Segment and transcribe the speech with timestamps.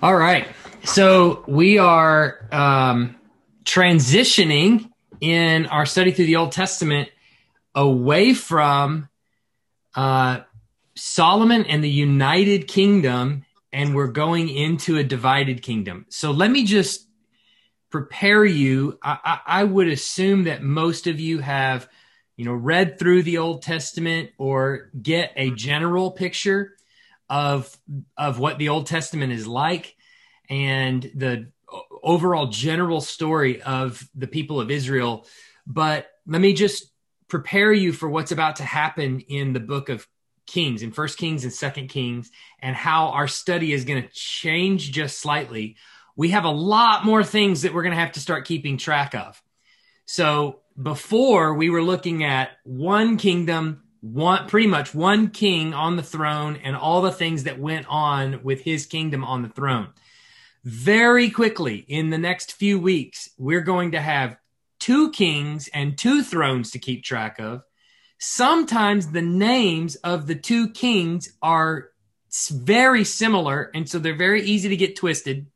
[0.00, 0.46] All right.
[0.84, 3.16] So we are um,
[3.64, 7.08] transitioning in our study through the Old Testament
[7.74, 9.08] away from
[9.96, 10.42] uh,
[10.94, 16.06] Solomon and the United Kingdom, and we're going into a divided kingdom.
[16.10, 17.08] So let me just
[17.90, 19.00] prepare you.
[19.02, 21.88] I, I, I would assume that most of you have,
[22.36, 26.77] you know, read through the Old Testament or get a general picture
[27.28, 27.76] of
[28.16, 29.96] of what the Old Testament is like
[30.48, 31.50] and the
[32.02, 35.26] overall general story of the people of Israel.
[35.66, 36.90] But let me just
[37.28, 40.06] prepare you for what's about to happen in the book of
[40.46, 44.90] Kings, in First Kings and Second Kings, and how our study is going to change
[44.90, 45.76] just slightly.
[46.16, 49.14] We have a lot more things that we're going to have to start keeping track
[49.14, 49.40] of.
[50.06, 56.02] So before we were looking at one kingdom, one pretty much one king on the
[56.02, 59.88] throne and all the things that went on with his kingdom on the throne.
[60.64, 64.36] Very quickly in the next few weeks, we're going to have
[64.78, 67.62] two kings and two thrones to keep track of.
[68.18, 71.90] Sometimes the names of the two kings are
[72.50, 75.46] very similar, and so they're very easy to get twisted.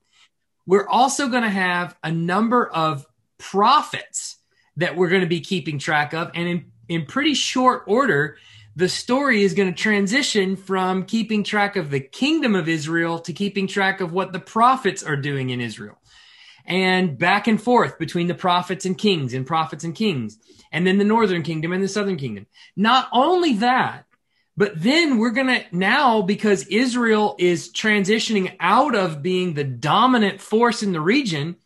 [0.66, 3.05] We're also going to have a number of
[3.38, 4.38] prophets
[4.77, 6.31] that we're going to be keeping track of.
[6.34, 8.36] And in in pretty short order,
[8.74, 13.32] the story is going to transition from keeping track of the kingdom of Israel to
[13.32, 15.98] keeping track of what the prophets are doing in Israel.
[16.64, 20.38] And back and forth between the prophets and kings and prophets and kings,
[20.70, 22.46] and then the northern kingdom and the southern kingdom.
[22.76, 24.06] Not only that,
[24.56, 30.40] but then we're going to now, because Israel is transitioning out of being the dominant
[30.40, 31.56] force in the region,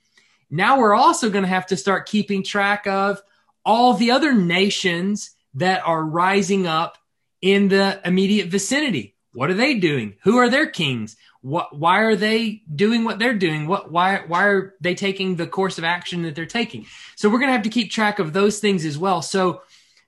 [0.50, 3.20] now we're also going to have to start keeping track of
[3.66, 6.96] all the other nations that are rising up
[7.42, 9.16] in the immediate vicinity.
[9.34, 10.14] What are they doing?
[10.22, 11.16] Who are their kings?
[11.42, 13.66] What, why are they doing what they're doing?
[13.66, 16.86] What, why, why are they taking the course of action that they're taking?
[17.16, 19.20] So we're going to have to keep track of those things as well.
[19.20, 19.62] So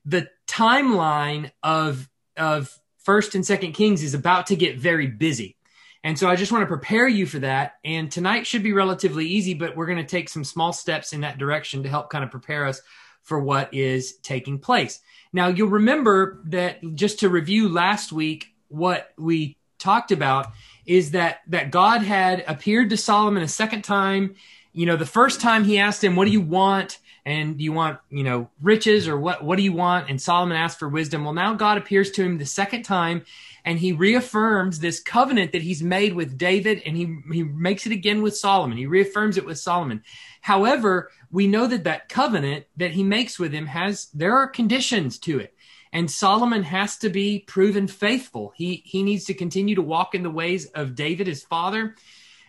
[0.05, 5.57] the timeline of, of first and second Kings is about to get very busy.
[6.05, 7.75] And so I just want to prepare you for that.
[7.85, 11.21] And tonight should be relatively easy, but we're going to take some small steps in
[11.23, 12.81] that direction to help kind of prepare us
[13.29, 15.01] for what is taking place.
[15.35, 20.47] Now, you'll remember that just to review last week, what we talked about
[20.87, 24.35] is that that God had appeared to Solomon a second time.
[24.73, 27.75] You know, the first time he asked him, "What do you want?" and do you
[27.75, 31.25] want you know riches or what what do you want and solomon asked for wisdom
[31.25, 33.23] well now god appears to him the second time
[33.67, 37.93] and he reaffirms this covenant that he's made with david and he he makes it
[37.93, 40.03] again with solomon he reaffirms it with solomon
[40.41, 45.19] however we know that that covenant that he makes with him has there are conditions
[45.19, 45.55] to it
[45.93, 48.53] and Solomon has to be proven faithful.
[48.55, 51.95] He he needs to continue to walk in the ways of David his father.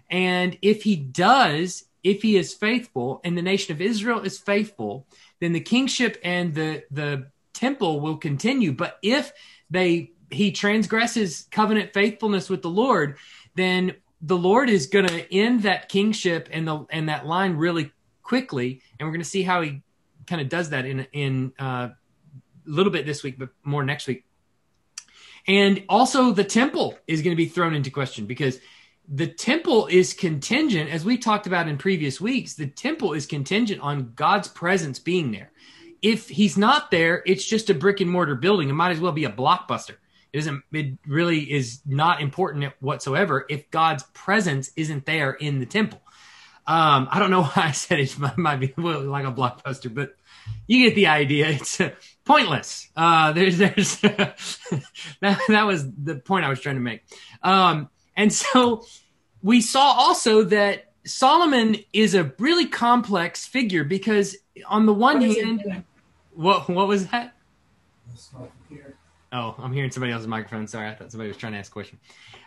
[0.09, 5.07] And if he does, if he is faithful and the nation of Israel is faithful,
[5.39, 8.71] then the kingship and the the temple will continue.
[8.71, 9.31] But if
[9.69, 13.17] they he transgresses covenant faithfulness with the Lord,
[13.55, 17.91] then the Lord is going to end that kingship and the and that line really
[18.29, 19.81] quickly, and we're going to see how he
[20.27, 21.95] kind of does that in in uh, a
[22.65, 24.23] little bit this week, but more next week.
[25.47, 28.59] And also, the temple is going to be thrown into question because
[29.11, 32.53] the temple is contingent, as we talked about in previous weeks.
[32.53, 35.51] The temple is contingent on God's presence being there.
[36.03, 38.69] If He's not there, it's just a brick and mortar building.
[38.69, 39.95] It might as well be a blockbuster.
[40.31, 40.61] It isn't.
[40.71, 46.01] It really is not important whatsoever if God's presence isn't there in the temple.
[46.69, 50.15] Um, I don't know why I said it might, might be like a blockbuster, but
[50.67, 51.49] you get the idea.
[51.49, 51.89] It's uh,
[52.25, 52.89] pointless.
[52.95, 57.01] Uh, there's, there's that, that was the point I was trying to make.
[57.41, 58.85] Um, and so
[59.41, 64.37] we saw also that Solomon is a really complex figure because
[64.67, 65.83] on the one hand,
[66.35, 67.33] what what was that?
[69.31, 70.67] Oh, I'm hearing somebody else's microphone.
[70.67, 71.99] Sorry, I thought somebody was trying to ask a question.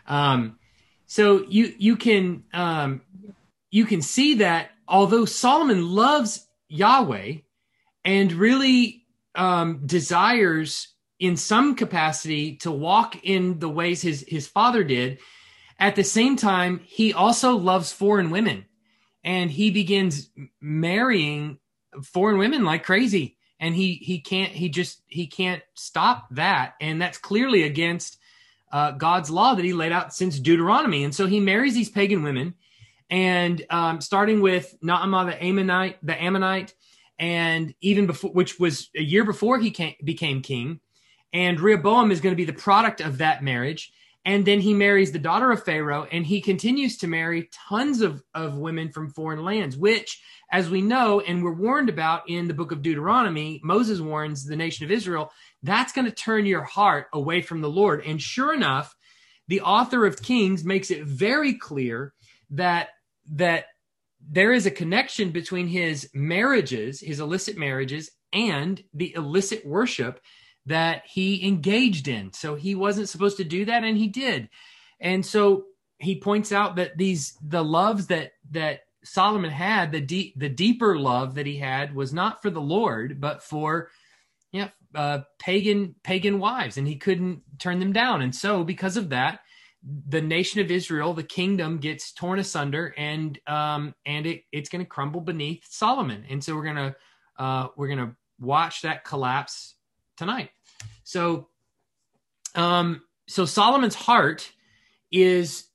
[0.07, 0.59] Um,
[1.07, 3.01] so you you can um,
[3.73, 7.39] you can see that although Solomon loves Yahweh
[8.05, 10.89] and really um, desires
[11.19, 15.19] in some capacity to walk in the ways his his father did,
[15.79, 18.67] at the same time he also loves foreign women,
[19.25, 20.31] and he begins
[20.61, 21.59] marrying
[22.05, 27.01] foreign women like crazy, and he he can't he just he can't stop that, and
[27.01, 28.19] that's clearly against
[28.71, 32.23] uh, God's law that he laid out since Deuteronomy, and so he marries these pagan
[32.23, 32.55] women
[33.13, 36.75] and um, starting with Naamah the Ammonite, the Ammonite,
[37.19, 40.81] and even before, which was a year before he came, became king,
[41.33, 43.93] and Rehoboam is going to be the product of that marriage,
[44.25, 48.23] And then he marries the daughter of Pharaoh and he continues to marry tons of,
[48.35, 52.55] of women from foreign lands, which, as we know and we're warned about in the
[52.55, 55.33] book of Deuteronomy, Moses warns the nation of Israel
[55.63, 58.05] that's going to turn your heart away from the Lord.
[58.05, 58.95] And sure enough,
[59.49, 62.15] the author of Kings makes it very clear
[62.51, 62.91] that
[63.31, 63.67] that
[64.21, 70.21] there is a connection between his marriages, his illicit marriages, and the illicit worship
[70.67, 72.33] that he engaged in.
[72.33, 74.49] So he wasn't supposed to do that, and he did.
[75.01, 75.65] And so
[75.99, 80.99] he points out that these the loves that that Solomon had, the deep the deeper
[80.99, 83.91] love that he had was not for the Lord, but for
[84.53, 88.23] yeah, uh, pagan pagan wives, and he couldn't turn them down.
[88.23, 89.41] And so, because of that,
[90.09, 94.85] the nation of Israel, the kingdom, gets torn asunder, and um, and it it's going
[94.85, 96.25] to crumble beneath Solomon.
[96.29, 96.95] And so, we're gonna
[97.39, 99.75] uh, we're gonna watch that collapse
[100.17, 100.51] tonight.
[101.05, 101.49] So,
[102.55, 104.53] um, so Solomon's heart
[105.11, 105.67] is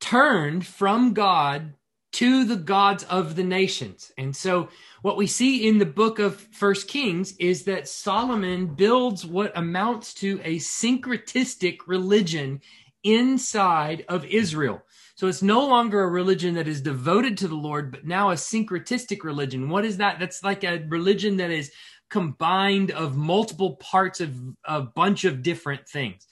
[0.00, 1.74] turned from God
[2.12, 4.10] to the gods of the nations.
[4.16, 4.70] And so
[5.02, 10.14] what we see in the book of First Kings is that Solomon builds what amounts
[10.14, 12.62] to a syncretistic religion
[13.06, 14.82] inside of Israel.
[15.14, 18.34] So it's no longer a religion that is devoted to the Lord, but now a
[18.34, 19.70] syncretistic religion.
[19.70, 20.18] What is that?
[20.18, 21.70] That's like a religion that is
[22.10, 26.26] combined of multiple parts of a bunch of different things.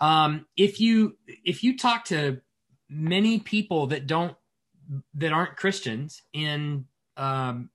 [0.00, 2.40] Um, if you if you talk to
[2.88, 4.36] many people that don't
[5.14, 6.84] that aren't Christians in
[7.16, 7.70] um,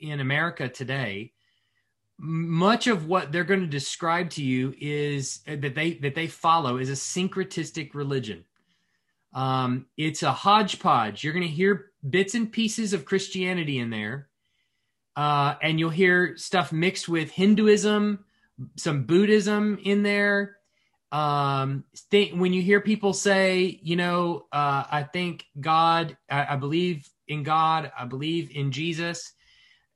[0.00, 1.32] in America today,
[2.20, 6.26] much of what they're going to describe to you is uh, that they that they
[6.26, 8.44] follow is a syncretistic religion.
[9.32, 11.24] Um, it's a hodgepodge.
[11.24, 14.28] You're going to hear bits and pieces of Christianity in there,
[15.16, 18.24] uh, and you'll hear stuff mixed with Hinduism,
[18.76, 20.56] some Buddhism in there,
[21.12, 26.56] um th- when you hear people say you know uh i think god I, I,
[26.56, 29.32] believe in god i believe in jesus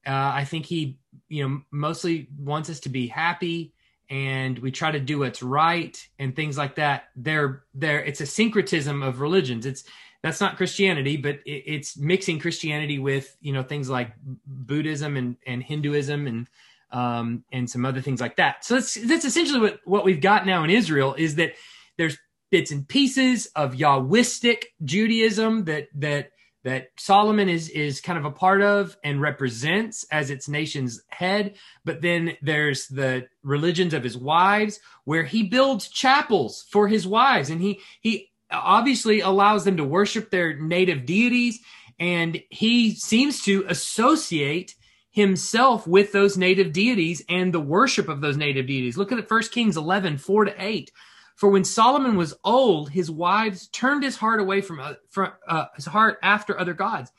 [0.06, 3.72] uh i think he you know mostly wants us to be happy
[4.10, 8.26] and we try to do what's right and things like that they're there it's a
[8.26, 9.84] syncretism of religions it's
[10.22, 14.12] that's not christianity but it, it's mixing christianity with you know things like
[14.46, 16.48] buddhism and and hinduism and
[16.94, 18.64] um, and some other things like that.
[18.64, 21.54] So that's that's essentially what what we've got now in Israel is that
[21.98, 22.16] there's
[22.50, 26.30] bits and pieces of Yahwistic Judaism that that
[26.64, 31.54] that Solomon is is kind of a part of and represents as its nation's head.
[31.84, 37.50] But then there's the religions of his wives, where he builds chapels for his wives,
[37.50, 41.60] and he he obviously allows them to worship their native deities,
[41.98, 44.74] and he seems to associate
[45.10, 48.96] himself with those native deities and the worship of those native deities.
[48.96, 50.90] Look at 1 Kings 11, 4 to 8.
[51.34, 55.66] For when Solomon was old, his wives turned his heart away from, uh, from uh,
[55.74, 57.10] his heart after other gods.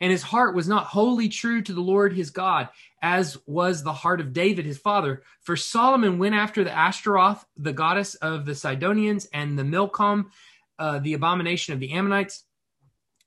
[0.00, 2.68] And his heart was not wholly true to the Lord his God,
[3.00, 5.22] as was the heart of David his father.
[5.42, 10.30] For Solomon went after the Ashtaroth, the goddess of the Sidonians, and the Milcom,
[10.78, 12.44] uh, the abomination of the Ammonites.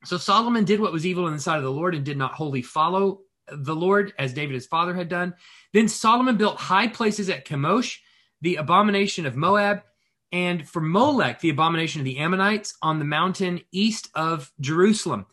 [0.03, 2.33] So Solomon did what was evil in the sight of the Lord and did not
[2.33, 3.21] wholly follow
[3.51, 5.33] the Lord as David his father had done.
[5.73, 7.99] Then Solomon built high places at Chemosh,
[8.41, 9.83] the abomination of Moab,
[10.35, 15.27] and for Molech, the abomination of the Ammonites, on the mountain east of Jerusalem.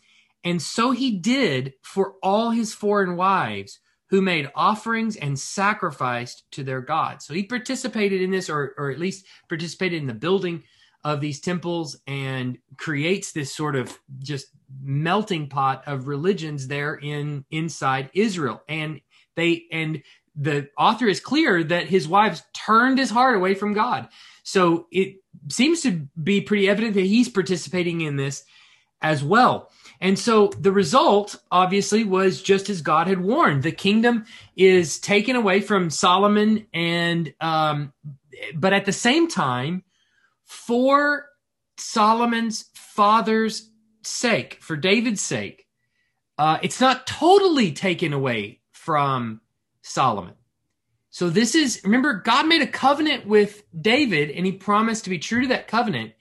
[0.44, 6.62] And so he did for all his foreign wives who made offerings and sacrificed to
[6.62, 7.26] their gods.
[7.26, 10.62] So he participated in this, or, or at least participated in the building
[11.02, 14.46] of these temples and creates this sort of just
[14.80, 18.62] melting pot of religions there in inside Israel.
[18.68, 19.00] And
[19.34, 20.04] they and
[20.36, 24.08] the author is clear that his wives turned his heart away from God.
[24.42, 25.16] So it
[25.50, 28.44] seems to be pretty evident that he's participating in this
[29.00, 29.70] as well.
[30.00, 33.62] And so the result, obviously, was just as God had warned.
[33.62, 34.24] The kingdom
[34.56, 37.92] is taken away from Solomon, and um,
[38.54, 39.84] but at the same time,
[40.44, 41.26] for
[41.76, 43.70] Solomon's father's
[44.02, 45.66] sake, for David's sake,
[46.38, 49.40] uh, it's not totally taken away from
[49.82, 50.34] Solomon.
[51.12, 55.18] So this is, remember, God made a covenant with David and he promised to be
[55.18, 56.14] true to that covenant.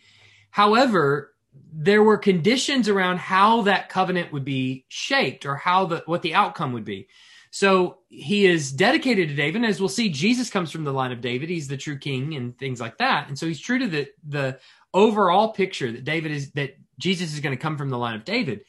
[0.50, 1.34] However,
[1.72, 6.34] there were conditions around how that covenant would be shaped or how the, what the
[6.34, 7.08] outcome would be.
[7.52, 9.62] So he is dedicated to David.
[9.62, 11.48] And As we'll see, Jesus comes from the line of David.
[11.48, 13.30] He's the true king and things like that.
[13.30, 14.60] And so he's true to the, the
[14.94, 18.26] overall picture that David is, that Jesus is going to come from the line of
[18.26, 18.66] David.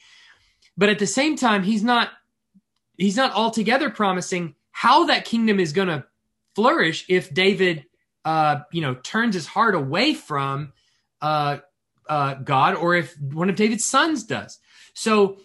[0.77, 2.11] But at the same time, he's not,
[2.97, 6.05] he's not altogether promising how that kingdom is going to
[6.55, 7.85] flourish if David,
[8.25, 10.73] uh, you know, turns his heart away from,
[11.21, 11.57] uh,
[12.09, 14.59] uh, God or if one of David's sons does.
[14.93, 15.37] So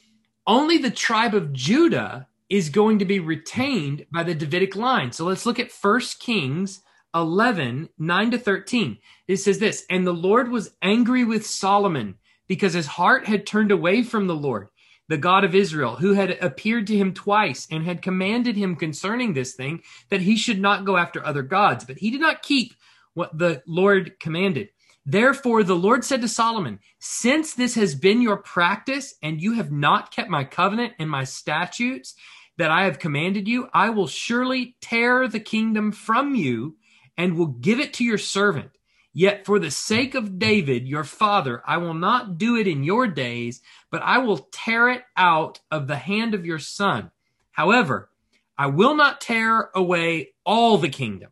[0.46, 5.12] only the tribe of Judah is going to be retained by the Davidic line.
[5.12, 6.80] So let's look at First Kings
[7.14, 8.98] 11, 9 to 13.
[9.26, 13.70] It says this, and the Lord was angry with Solomon because his heart had turned
[13.70, 14.68] away from the Lord,
[15.08, 19.32] the God of Israel, who had appeared to him twice and had commanded him concerning
[19.32, 21.84] this thing that he should not go after other gods.
[21.84, 22.74] But he did not keep
[23.14, 24.68] what the Lord commanded.
[25.06, 29.72] Therefore, the Lord said to Solomon, Since this has been your practice, and you have
[29.72, 32.14] not kept my covenant and my statutes
[32.58, 36.76] that I have commanded you, I will surely tear the kingdom from you
[37.16, 38.77] and will give it to your servant.
[39.18, 43.08] Yet for the sake of David, your father, I will not do it in your
[43.08, 43.60] days,
[43.90, 47.10] but I will tear it out of the hand of your son.
[47.50, 48.10] However,
[48.56, 51.30] I will not tear away all the kingdom,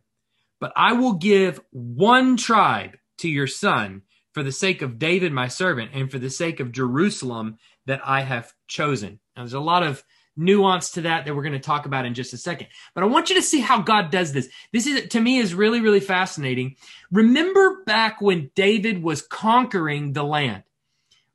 [0.59, 4.01] but I will give one tribe to your son
[4.33, 8.19] for the sake of David, my servant, and for the sake of Jerusalem that I
[8.19, 9.21] have chosen.
[9.37, 10.03] Now, there's a lot of
[10.37, 12.67] nuance to that that we're going to talk about in just a second.
[12.93, 14.49] But I want you to see how God does this.
[14.71, 16.75] This is, to me, is really, really fascinating.
[17.11, 20.63] Remember back when David was conquering the land.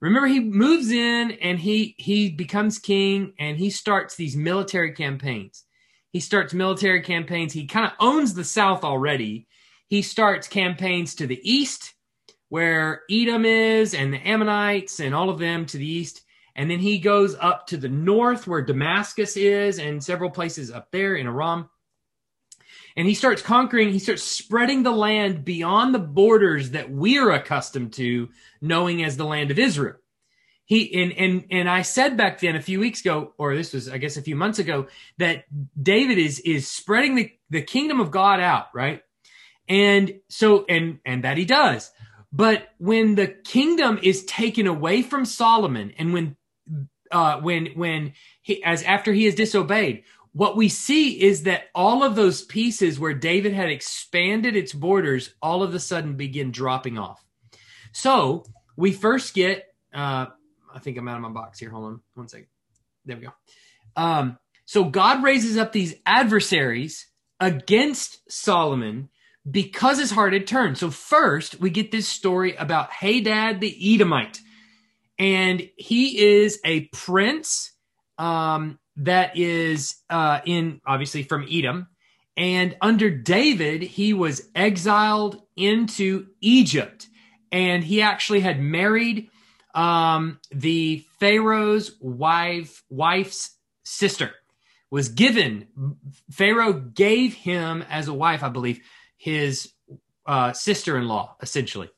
[0.00, 5.64] Remember, he moves in and he, he becomes king and he starts these military campaigns.
[6.10, 7.52] He starts military campaigns.
[7.52, 9.46] He kind of owns the South already
[9.92, 11.92] he starts campaigns to the east,
[12.48, 16.22] where Edom is, and the Ammonites, and all of them to the east.
[16.54, 20.90] And then he goes up to the north, where Damascus is, and several places up
[20.90, 21.70] there in Aram.
[22.96, 27.94] And he starts conquering, he starts spreading the land beyond the borders that we're accustomed
[27.94, 28.28] to
[28.60, 29.96] knowing as the land of Israel.
[30.66, 33.88] He and and and I said back then a few weeks ago, or this was
[33.88, 34.86] I guess a few months ago,
[35.18, 35.44] that
[35.80, 39.02] David is is spreading the, the kingdom of God out, right?
[39.68, 41.90] And so, and, and that he does.
[42.32, 46.36] But when the kingdom is taken away from Solomon and when,
[47.12, 52.02] uh, when, when he, as after he is disobeyed, what we see is that all
[52.02, 56.98] of those pieces where David had expanded its borders all of a sudden begin dropping
[56.98, 57.22] off.
[57.92, 58.44] So
[58.76, 60.26] we first get, uh,
[60.74, 61.70] I think I'm out of my box here.
[61.70, 62.46] Hold on one second.
[63.04, 63.32] There we go.
[63.94, 69.10] Um, so God raises up these adversaries against Solomon
[69.48, 70.78] because his heart had turned.
[70.78, 74.40] So first, we get this story about Hadad the Edomite,
[75.18, 77.72] and he is a prince
[78.18, 81.88] um, that is uh, in obviously from Edom,
[82.36, 87.08] and under David, he was exiled into Egypt,
[87.50, 89.28] and he actually had married
[89.74, 94.32] um, the Pharaoh's wife wife's sister.
[94.90, 95.68] Was given
[96.30, 98.80] Pharaoh gave him as a wife, I believe
[99.16, 99.72] his
[100.26, 101.88] uh, sister-in-law, essentially.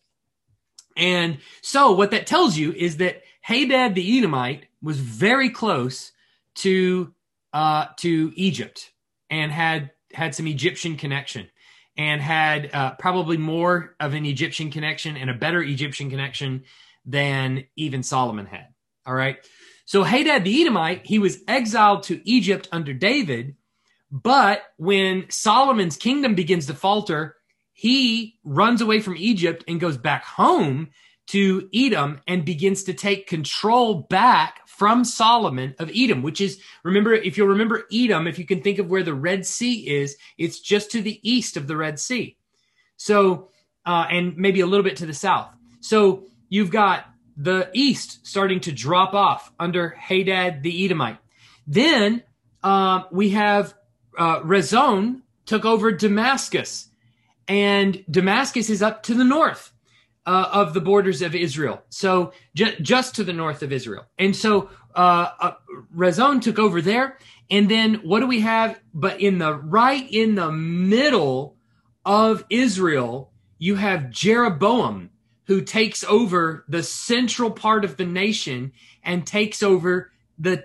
[0.97, 6.13] And so what that tells you is that Hadad the Edomite was very close
[6.57, 7.13] to
[7.53, 8.91] uh, to Egypt
[9.31, 11.49] and had had some Egyptian connection
[11.97, 16.65] and had uh, probably more of an Egyptian connection and a better Egyptian connection
[17.05, 18.69] than even Solomon had.
[19.07, 19.39] All right.
[19.85, 23.57] So Hadad the Edomite, he was exiled to Egypt under David,
[24.11, 27.37] but when Solomon's kingdom begins to falter,
[27.75, 30.89] he runs away from Egypt and goes back home
[31.27, 37.13] to Edom and begins to take control back from Solomon of Edom, which is, remember,
[37.13, 40.61] if you'll remember Edom, if you can think of where the Red Sea is, it's
[40.61, 42.37] just to the east of the Red Sea.
[42.97, 43.51] So,
[43.85, 45.49] uh, and maybe a little bit to the south.
[45.81, 51.19] So you've got the east starting to drop off under Hadad the Edomite.
[51.67, 52.23] Then
[52.63, 53.75] um, we have
[54.17, 56.89] uh, Rezon took over Damascus,
[57.49, 59.73] and Damascus is up to the north
[60.27, 64.07] uh, of the borders of Israel, so ju- just to the north of Israel.
[64.19, 65.53] And so uh, uh,
[65.95, 67.19] Rezon took over there,
[67.51, 68.81] and then what do we have?
[68.93, 71.57] But in the right in the middle
[72.05, 75.11] of Israel, you have Jeroboam
[75.47, 78.73] who takes over the central part of the nation
[79.03, 80.65] and takes over the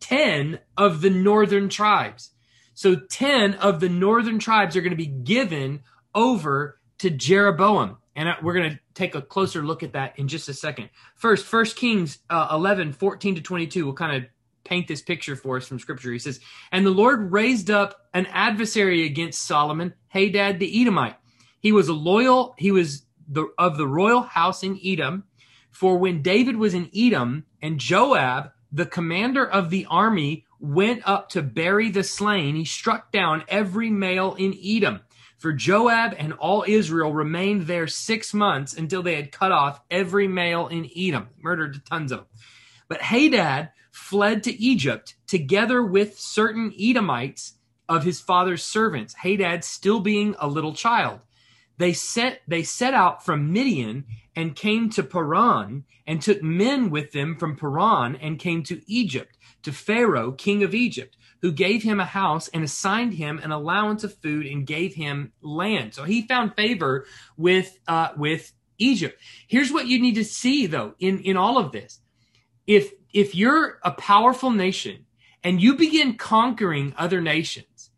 [0.00, 2.30] 10 of the northern tribes.
[2.74, 5.80] So 10 of the northern tribes are going to be given
[6.14, 7.98] over to Jeroboam.
[8.16, 10.90] And we're going to take a closer look at that in just a second.
[11.14, 14.28] First, First Kings uh, 11, 14 to 22 will kind of
[14.64, 16.12] paint this picture for us from scripture.
[16.12, 16.40] He says,
[16.70, 21.16] And the Lord raised up an adversary against Solomon, Hadad the Edomite.
[21.60, 25.24] He was a loyal, he was the, of the royal house in Edom.
[25.70, 31.30] For when David was in Edom and Joab, the commander of the army, went up
[31.30, 35.00] to bury the slain, he struck down every male in Edom,
[35.40, 40.28] For Joab and all Israel remained there six months until they had cut off every
[40.28, 42.26] male in Edom, murdered tons of them.
[42.88, 47.54] But Hadad fled to Egypt together with certain Edomites
[47.88, 51.20] of his father's servants, Hadad still being a little child.
[51.78, 54.04] They set, they set out from Midian
[54.36, 59.38] and came to Paran and took men with them from Paran and came to Egypt,
[59.62, 64.04] to Pharaoh, king of Egypt, who gave him a house and assigned him an allowance
[64.04, 65.94] of food and gave him land.
[65.94, 67.06] So he found favor
[67.36, 69.20] with, uh, with Egypt.
[69.46, 72.00] Here's what you need to see though in, in all of this.
[72.66, 75.06] If, if you're a powerful nation
[75.42, 77.90] and you begin conquering other nations,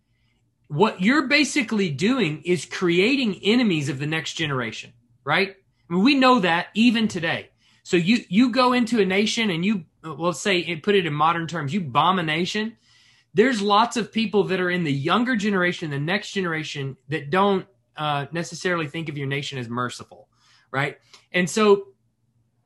[0.68, 5.56] what you're basically doing is creating enemies of the next generation, right?
[5.90, 7.50] We know that even today.
[7.82, 11.46] So you you go into a nation and you well say put it in modern
[11.46, 12.76] terms, you bomb a nation.
[13.34, 17.66] There's lots of people that are in the younger generation, the next generation, that don't
[17.96, 20.28] uh, necessarily think of your nation as merciful,
[20.70, 20.98] right?
[21.32, 21.88] And so,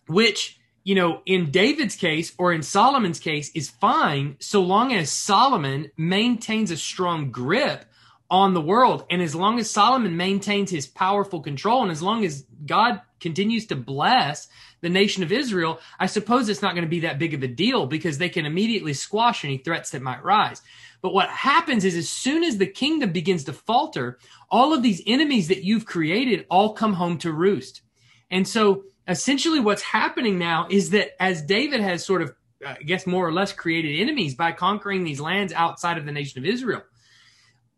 [0.09, 5.11] which you know, in David's case or in Solomon's case is fine so long as
[5.11, 7.87] Solomon maintains a strong grip
[8.31, 9.05] on the world.
[9.11, 13.67] And as long as Solomon maintains his powerful control and as long as God continues
[13.67, 14.47] to bless
[14.87, 17.49] the nation of Israel, I suppose it's not going to be that big of a
[17.49, 20.63] deal because they can immediately squash any threats that might rise.
[21.03, 25.03] But what happens is as soon as the kingdom begins to falter, all of these
[25.05, 27.83] enemies that you've created all come home to roost.
[28.31, 32.33] And so essentially what's happening now is that as David has sort of,
[32.65, 36.39] I guess, more or less created enemies by conquering these lands outside of the nation
[36.39, 36.83] of Israel,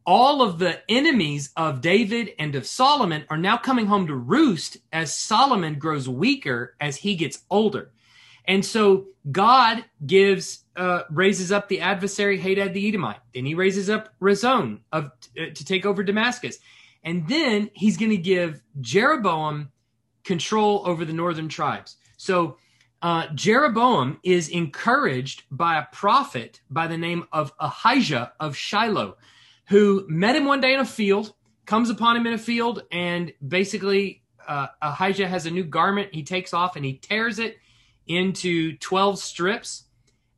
[0.08, 4.78] all of the enemies of David and of Solomon are now coming home to roost
[4.90, 7.90] as Solomon grows weaker as he gets older.
[8.46, 13.20] And so God gives, uh, raises up the adversary Hadad the Edomite.
[13.34, 16.58] Then he raises up Rezon of, uh, to take over Damascus.
[17.04, 19.70] And then he's going to give Jeroboam
[20.24, 21.96] control over the northern tribes.
[22.16, 22.56] So
[23.02, 29.18] uh, Jeroboam is encouraged by a prophet by the name of Ahijah of Shiloh
[29.68, 31.34] who met him one day in a field,
[31.66, 36.14] comes upon him in a field, and basically uh, Ahijah has a new garment.
[36.14, 37.58] He takes off and he tears it
[38.06, 39.84] into 12 strips.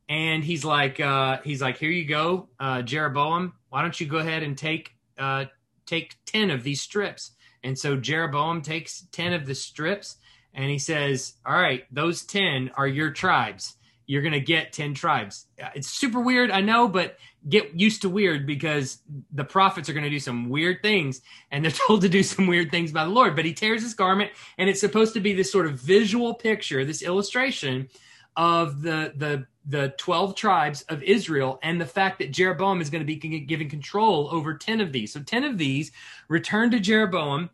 [0.09, 3.53] And he's like, uh, he's like, here you go, uh, Jeroboam.
[3.69, 5.45] Why don't you go ahead and take, uh,
[5.85, 7.31] take 10 of these strips?
[7.63, 10.17] And so Jeroboam takes 10 of the strips
[10.53, 13.77] and he says, all right, those 10 are your tribes
[14.11, 15.47] you're going to get 10 tribes.
[15.57, 17.15] Uh, it's super weird, I know, but
[17.49, 18.99] get used to weird because
[19.33, 22.47] the prophets are going to do some weird things and they're told to do some
[22.47, 23.35] weird things by the Lord.
[23.35, 26.85] But he tears his garment and it's supposed to be this sort of visual picture,
[26.85, 27.89] this illustration
[28.37, 33.05] of the the the 12 tribes of Israel and the fact that Jeroboam is going
[33.05, 35.13] to be given control over 10 of these.
[35.13, 35.91] So 10 of these
[36.29, 37.49] return to Jeroboam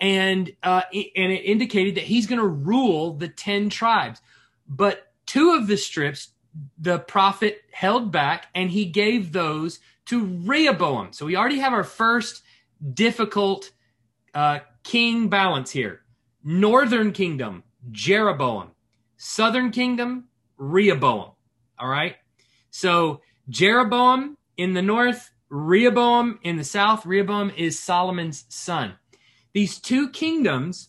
[0.00, 4.20] and uh, and it indicated that he's going to rule the 10 tribes.
[4.68, 6.31] But Two of the strips
[6.78, 11.12] the prophet held back and he gave those to Rehoboam.
[11.12, 12.42] So we already have our first
[12.94, 13.70] difficult
[14.34, 16.02] uh, king balance here.
[16.44, 18.70] Northern kingdom, Jeroboam.
[19.16, 20.24] Southern kingdom,
[20.56, 21.30] Rehoboam.
[21.78, 22.16] All right.
[22.70, 27.06] So Jeroboam in the north, Rehoboam in the south.
[27.06, 28.94] Rehoboam is Solomon's son.
[29.52, 30.88] These two kingdoms,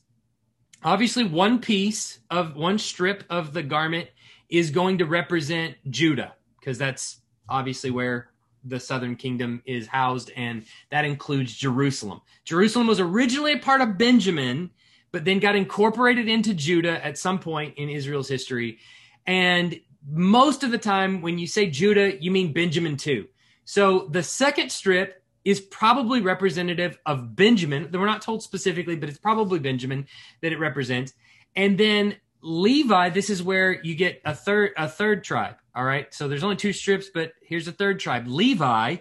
[0.84, 4.10] obviously one piece of one strip of the garment
[4.54, 8.30] is going to represent Judah because that's obviously where
[8.64, 12.22] the southern kingdom is housed, and that includes Jerusalem.
[12.46, 14.70] Jerusalem was originally a part of Benjamin,
[15.12, 18.78] but then got incorporated into Judah at some point in Israel's history.
[19.26, 23.28] And most of the time, when you say Judah, you mean Benjamin too.
[23.66, 27.90] So the second strip is probably representative of Benjamin.
[27.92, 30.08] We're not told specifically, but it's probably Benjamin
[30.42, 31.14] that it represents.
[31.56, 35.56] And then Levi, this is where you get a third a third tribe.
[35.76, 36.14] All right.
[36.14, 38.28] So there's only two strips, but here's a third tribe.
[38.28, 38.98] Levi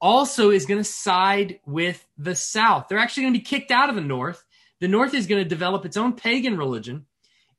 [0.00, 2.86] also is going to side with the South.
[2.88, 4.44] They're actually going to be kicked out of the North.
[4.80, 7.06] The North is going to develop its own pagan religion,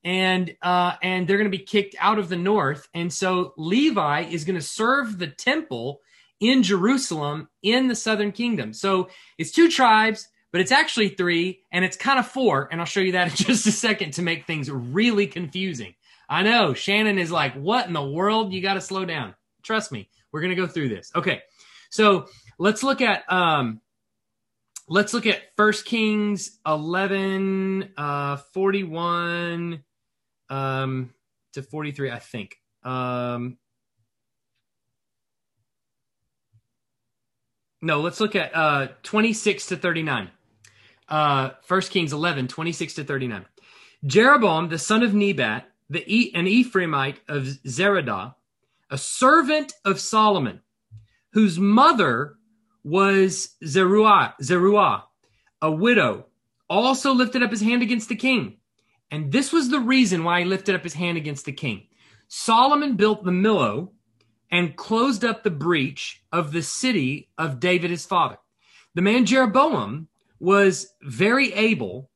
[0.04, 2.88] and uh, and they're going to be kicked out of the North.
[2.94, 6.00] And so Levi is going to serve the temple
[6.40, 8.72] in Jerusalem in the Southern Kingdom.
[8.72, 12.68] So it's two tribes but it's actually three and it's kind of four.
[12.70, 15.94] And I'll show you that in just a second to make things really confusing.
[16.28, 18.52] I know Shannon is like, what in the world?
[18.52, 19.34] You got to slow down.
[19.62, 20.08] Trust me.
[20.32, 21.10] We're going to go through this.
[21.14, 21.42] Okay.
[21.90, 23.80] So let's look at, um,
[24.88, 29.82] let's look at first Kings 11, uh, 41,
[30.48, 31.14] um,
[31.52, 32.56] to 43, I think.
[32.84, 33.58] Um,
[37.82, 40.30] no, let's look at uh, 26 to 39.
[41.10, 43.44] Uh, 1 Kings 11, 26 to 39.
[44.06, 48.34] Jeroboam, the son of Nebat, the e- an Ephraimite of Zeradah,
[48.90, 50.60] a servant of Solomon,
[51.32, 52.36] whose mother
[52.84, 55.04] was Zeruah, Zeruah,
[55.60, 56.26] a widow,
[56.68, 58.58] also lifted up his hand against the king.
[59.10, 61.88] And this was the reason why he lifted up his hand against the king.
[62.28, 63.90] Solomon built the Millo
[64.50, 68.38] and closed up the breach of the city of David his father.
[68.94, 70.08] The man Jeroboam
[70.40, 72.10] was very able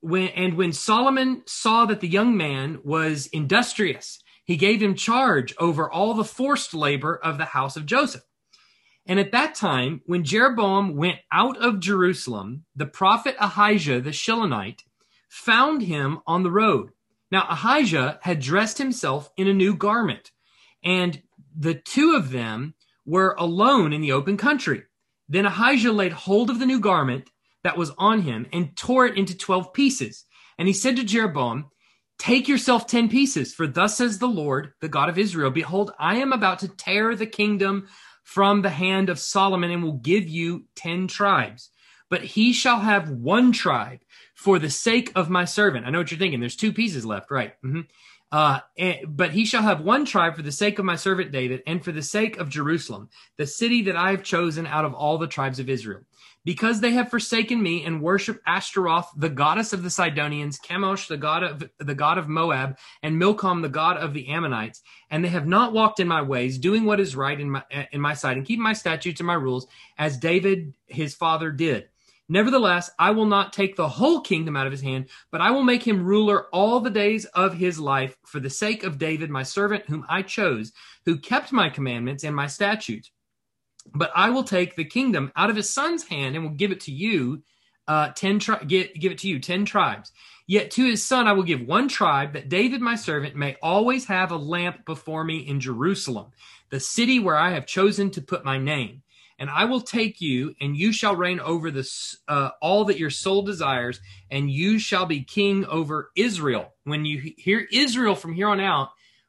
[0.00, 5.54] when and when Solomon saw that the young man was industrious, he gave him charge
[5.58, 8.22] over all the forced labor of the house of Joseph.
[9.06, 14.82] And at that time, when Jeroboam went out of Jerusalem, the prophet Ahijah the Shilonite
[15.28, 16.90] found him on the road.
[17.30, 20.30] Now, Ahijah had dressed himself in a new garment,
[20.82, 21.22] and
[21.56, 24.84] the two of them were alone in the open country.
[25.28, 27.30] Then Ahijah laid hold of the new garment
[27.68, 30.24] that was on him and tore it into 12 pieces.
[30.56, 31.66] And he said to Jeroboam,
[32.18, 36.16] Take yourself 10 pieces, for thus says the Lord, the God of Israel Behold, I
[36.16, 37.88] am about to tear the kingdom
[38.24, 41.68] from the hand of Solomon and will give you 10 tribes.
[42.08, 44.00] But he shall have one tribe
[44.34, 45.84] for the sake of my servant.
[45.84, 46.40] I know what you're thinking.
[46.40, 47.52] There's two pieces left, right?
[47.62, 47.82] Mm-hmm.
[48.32, 51.62] Uh, and, but he shall have one tribe for the sake of my servant David
[51.66, 55.18] and for the sake of Jerusalem, the city that I have chosen out of all
[55.18, 56.00] the tribes of Israel
[56.48, 61.18] because they have forsaken me and worship Ashtaroth, the goddess of the Sidonians, Chemosh, the
[61.18, 64.80] god of the god of Moab, and Milcom, the god of the Ammonites,
[65.10, 68.00] and they have not walked in my ways, doing what is right in my in
[68.00, 69.66] my sight, and keeping my statutes and my rules,
[69.98, 71.90] as David his father did.
[72.30, 75.64] Nevertheless, I will not take the whole kingdom out of his hand, but I will
[75.64, 79.42] make him ruler all the days of his life for the sake of David, my
[79.42, 80.72] servant, whom I chose,
[81.04, 83.10] who kept my commandments and my statutes.
[83.94, 86.80] But I will take the kingdom out of his son's hand and will give it
[86.80, 87.42] to you,
[87.86, 90.12] uh, ten tri- give, give it to you, ten tribes.
[90.46, 94.06] Yet to his son I will give one tribe, that David my servant may always
[94.06, 96.32] have a lamp before me in Jerusalem,
[96.70, 99.02] the city where I have chosen to put my name.
[99.40, 101.88] And I will take you, and you shall reign over the
[102.26, 106.74] uh, all that your soul desires, and you shall be king over Israel.
[106.84, 108.88] When you hear Israel from here on out,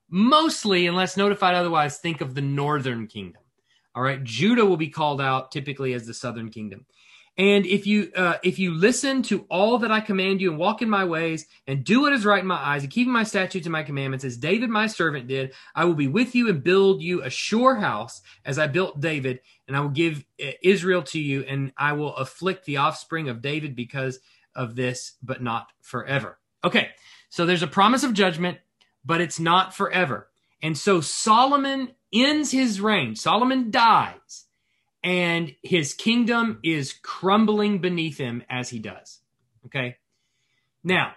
[0.09, 3.38] mostly, unless notified otherwise, think of the northern kingdom.
[3.99, 6.85] All right, Judah will be called out typically as the southern kingdom.
[7.37, 10.81] And if you uh, if you listen to all that I command you and walk
[10.81, 13.65] in my ways and do what is right in my eyes and keep my statutes
[13.65, 17.01] and my commandments as David my servant did, I will be with you and build
[17.01, 21.19] you a sure house as I built David, and I will give uh, Israel to
[21.19, 24.21] you, and I will afflict the offspring of David because
[24.55, 26.39] of this, but not forever.
[26.63, 26.87] Okay,
[27.27, 28.59] so there's a promise of judgment,
[29.03, 30.29] but it's not forever.
[30.61, 33.15] And so Solomon ends his reign.
[33.15, 34.45] Solomon dies,
[35.03, 39.19] and his kingdom is crumbling beneath him as he does.
[39.65, 39.97] Okay.
[40.83, 41.13] Now,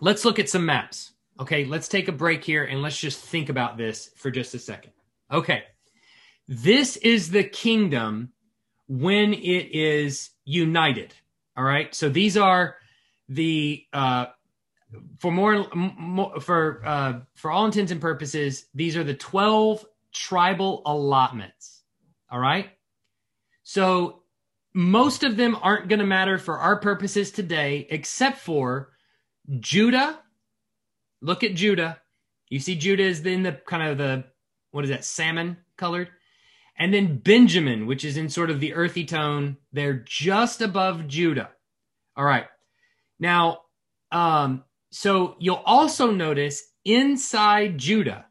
[0.00, 1.12] let's look at some maps.
[1.40, 1.64] Okay.
[1.64, 4.92] Let's take a break here and let's just think about this for just a second.
[5.30, 5.64] Okay.
[6.48, 8.32] This is the kingdom
[8.88, 11.12] when it is united.
[11.56, 11.94] All right.
[11.94, 12.76] So these are
[13.28, 14.26] the uh,
[15.18, 20.82] for more, more for uh, for all intents and purposes, these are the twelve tribal
[20.86, 21.82] allotments.
[22.30, 22.70] All right.
[23.62, 24.22] So
[24.74, 28.92] most of them aren't going to matter for our purposes today, except for
[29.58, 30.20] Judah.
[31.20, 32.00] Look at Judah.
[32.48, 34.24] You see, Judah is in the kind of the
[34.70, 36.08] what is that salmon colored,
[36.78, 39.56] and then Benjamin, which is in sort of the earthy tone.
[39.72, 41.50] They're just above Judah.
[42.16, 42.46] All right.
[43.18, 43.62] Now,
[44.12, 44.62] um,
[44.96, 48.24] so you'll also notice inside Judah,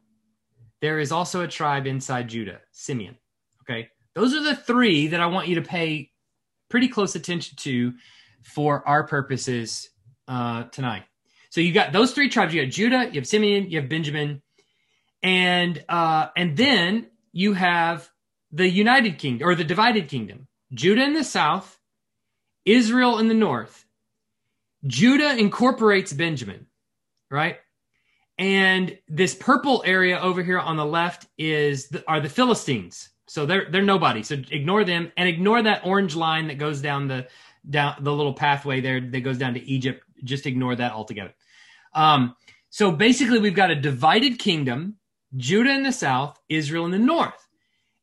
[0.80, 3.16] there is also a tribe inside Judah, Simeon.
[3.62, 3.88] Okay.
[4.16, 6.10] Those are the three that I want you to pay
[6.68, 7.92] pretty close attention to
[8.42, 9.90] for our purposes
[10.26, 11.04] uh, tonight.
[11.50, 12.52] So you got those three tribes.
[12.52, 14.42] You got Judah, you have Simeon, you have Benjamin,
[15.22, 18.10] and uh, and then you have
[18.50, 20.48] the United Kingdom or the divided kingdom.
[20.74, 21.78] Judah in the south,
[22.64, 23.85] Israel in the north,
[24.86, 26.66] Judah incorporates Benjamin,
[27.30, 27.58] right?
[28.38, 33.08] And this purple area over here on the left is the, are the Philistines.
[33.28, 34.22] So they're they're nobody.
[34.22, 37.26] So ignore them and ignore that orange line that goes down the
[37.68, 40.04] down the little pathway there that goes down to Egypt.
[40.22, 41.34] Just ignore that altogether.
[41.92, 42.36] Um,
[42.70, 44.96] so basically, we've got a divided kingdom:
[45.36, 47.48] Judah in the south, Israel in the north,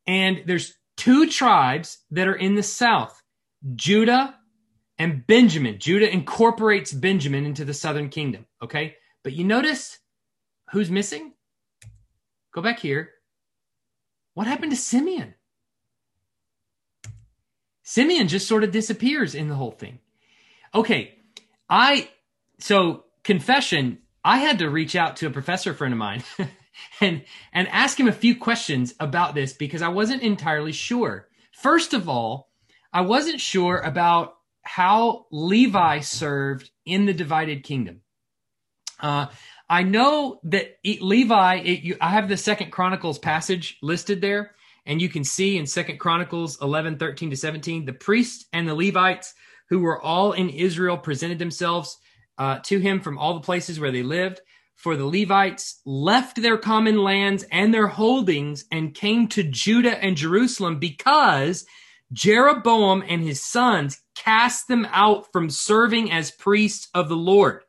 [0.08, 3.22] and there's two tribes that are in the south:
[3.76, 4.36] Judah
[4.98, 5.80] and Benjamin.
[5.80, 8.46] Judah incorporates Benjamin into the southern kingdom.
[8.62, 8.96] Okay.
[9.24, 10.00] But you notice
[10.72, 11.34] who's missing?
[12.54, 13.10] Go back here.
[14.34, 15.36] What happened to Simeon?
[17.84, 20.00] Simeon just sort of disappears in the whole thing.
[20.74, 21.16] Okay,
[21.70, 22.10] I
[22.60, 26.24] so confession, I had to reach out to a professor friend of mine
[27.02, 31.28] and and ask him a few questions about this because I wasn't entirely sure.
[31.52, 32.50] First of all,
[32.92, 38.02] I wasn't sure about how Levi served in the divided kingdom.
[39.00, 39.28] Uh,
[39.70, 41.56] I know that Levi.
[41.58, 45.66] It, you, I have the Second Chronicles passage listed there, and you can see in
[45.66, 49.34] Second Chronicles 11, 13 to 17, the priests and the Levites
[49.70, 51.98] who were all in Israel presented themselves
[52.38, 54.42] uh, to him from all the places where they lived.
[54.76, 60.18] For the Levites left their common lands and their holdings and came to Judah and
[60.18, 61.66] Jerusalem because
[62.14, 67.64] Jeroboam and his sons cast them out from serving as priests of the Lord.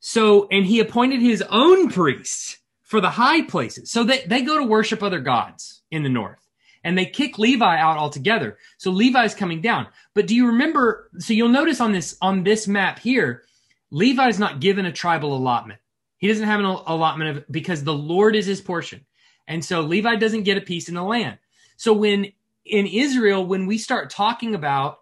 [0.00, 3.90] So, and he appointed his own priests for the high places.
[3.90, 6.38] So they, they go to worship other gods in the north
[6.84, 8.58] and they kick Levi out altogether.
[8.78, 9.86] So Levi's coming down.
[10.14, 11.10] But do you remember?
[11.18, 13.44] So you'll notice on this, on this map here,
[13.90, 15.80] Levi's not given a tribal allotment.
[16.18, 19.04] He doesn't have an allotment of because the Lord is his portion.
[19.46, 21.38] And so Levi doesn't get a piece in the land.
[21.76, 22.32] So when
[22.64, 24.98] in Israel, when we start talking about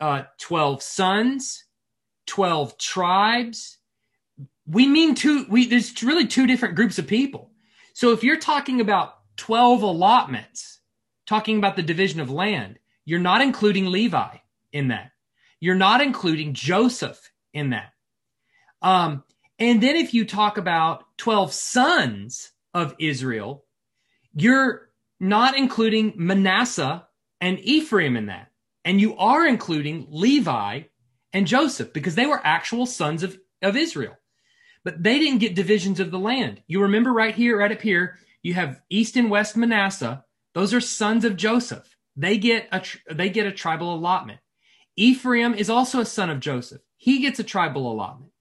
[0.00, 1.64] uh, 12 sons,
[2.26, 3.78] 12 tribes,
[4.66, 7.50] we mean two, we, there's really two different groups of people.
[7.94, 10.80] So if you're talking about 12 allotments,
[11.26, 14.36] talking about the division of land, you're not including Levi
[14.72, 15.10] in that.
[15.58, 17.92] You're not including Joseph in that.
[18.82, 19.24] Um,
[19.58, 23.64] and then if you talk about 12 sons of Israel,
[24.34, 24.89] you're
[25.20, 27.06] not including Manasseh
[27.40, 28.50] and Ephraim in that.
[28.84, 30.82] And you are including Levi
[31.32, 34.16] and Joseph because they were actual sons of, of Israel.
[34.82, 36.62] But they didn't get divisions of the land.
[36.66, 40.24] You remember right here, right up here, you have East and West Manasseh.
[40.54, 41.96] Those are sons of Joseph.
[42.16, 42.82] They get a
[43.14, 44.40] they get a tribal allotment.
[44.96, 46.80] Ephraim is also a son of Joseph.
[46.96, 48.32] He gets a tribal allotment.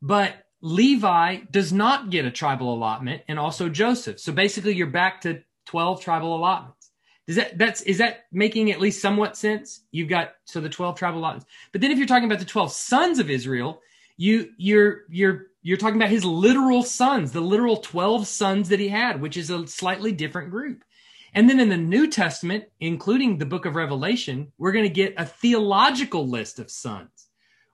[0.00, 4.18] But Levi does not get a tribal allotment and also Joseph.
[4.20, 6.90] So basically you're back to 12 tribal allotments.
[7.26, 9.82] Does that that's is that making at least somewhat sense?
[9.90, 11.46] You've got so the 12 tribal allotments.
[11.72, 13.82] But then if you're talking about the 12 sons of Israel,
[14.16, 18.88] you you're you're you're talking about his literal sons, the literal 12 sons that he
[18.88, 20.84] had, which is a slightly different group.
[21.34, 25.14] And then in the New Testament, including the book of Revelation, we're going to get
[25.18, 27.26] a theological list of sons,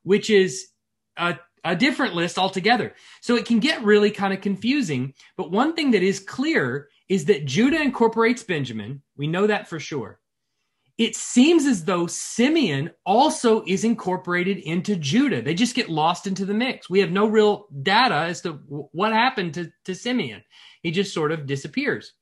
[0.03, 0.69] which is
[1.17, 2.95] a, a different list altogether.
[3.21, 5.15] So it can get really kind of confusing.
[5.37, 9.03] But one thing that is clear is that Judah incorporates Benjamin.
[9.17, 10.21] We know that for sure.
[10.99, 15.43] It seems as though Simeon also is incorporated into Judah.
[15.43, 16.89] They just get lost into the mix.
[16.89, 18.53] We have no real data as to
[18.93, 20.45] what happened to, to Simeon.
[20.83, 22.13] He just sort of disappears.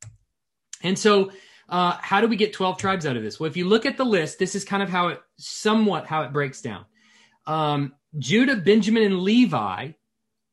[0.82, 1.32] And so,
[1.68, 3.38] uh, how do we get 12 tribes out of this?
[3.38, 6.22] Well, if you look at the list, this is kind of how it somewhat how
[6.22, 6.84] it breaks down.
[7.46, 9.92] Um, Judah, Benjamin, and Levi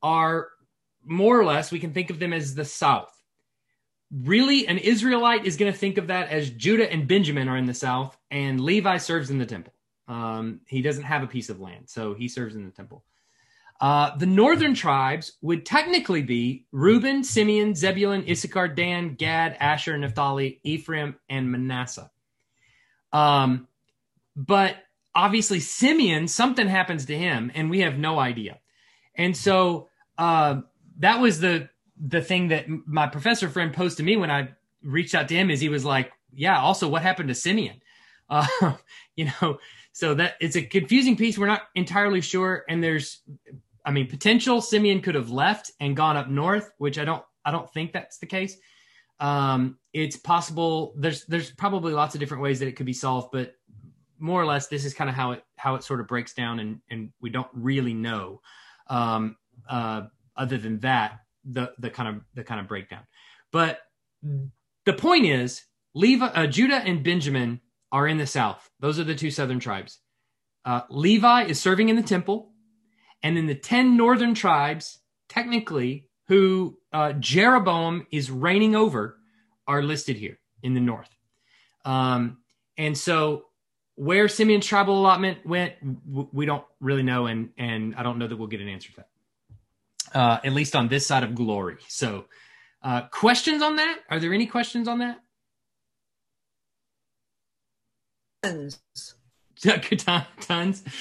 [0.02, 0.48] are
[1.04, 3.17] more or less, we can think of them as the south
[4.10, 7.66] really an Israelite is going to think of that as Judah and Benjamin are in
[7.66, 9.72] the south, and Levi serves in the temple.
[10.06, 13.04] Um, he doesn't have a piece of land, so he serves in the temple.
[13.80, 20.60] Uh, the northern tribes would technically be Reuben, Simeon, Zebulun, Issachar, Dan, Gad, Asher, Naphtali,
[20.64, 22.10] Ephraim, and Manasseh.
[23.12, 23.68] Um,
[24.34, 24.76] but
[25.14, 28.58] obviously, Simeon, something happens to him, and we have no idea.
[29.14, 30.62] And so uh,
[30.98, 31.68] that was the
[32.00, 34.50] the thing that my professor friend posed to me when I
[34.82, 37.80] reached out to him is he was like, yeah, also what happened to Simeon?
[38.30, 38.74] Uh,
[39.16, 39.58] you know,
[39.92, 41.38] so that it's a confusing piece.
[41.38, 42.62] We're not entirely sure.
[42.68, 43.22] And there's,
[43.86, 47.52] I mean, potential Simeon could have left and gone up north, which I don't, I
[47.52, 48.54] don't think that's the case.
[49.18, 53.30] Um, it's possible there's, there's probably lots of different ways that it could be solved,
[53.32, 53.54] but
[54.18, 56.60] more or less, this is kind of how it, how it sort of breaks down
[56.60, 58.42] and, and we don't really know.
[58.88, 59.36] Um,
[59.70, 60.02] uh,
[60.36, 63.02] other than that, the the kind of the kind of breakdown.
[63.52, 63.80] But
[64.84, 68.70] the point is, Levi, uh, Judah and Benjamin are in the south.
[68.80, 69.98] Those are the two southern tribes.
[70.64, 72.52] Uh, Levi is serving in the temple,
[73.22, 79.18] and then the ten northern tribes, technically, who uh, Jeroboam is reigning over,
[79.66, 81.08] are listed here in the north.
[81.84, 82.38] Um,
[82.76, 83.44] and so,
[83.94, 85.74] where Simeon's tribal allotment went,
[86.06, 88.96] we don't really know, and and I don't know that we'll get an answer to
[88.98, 89.08] that
[90.14, 91.78] uh, at least on this side of glory.
[91.88, 92.26] So,
[92.82, 93.98] uh, questions on that?
[94.10, 95.20] Are there any questions on that?
[98.42, 98.78] Tons.
[100.40, 100.84] Tons.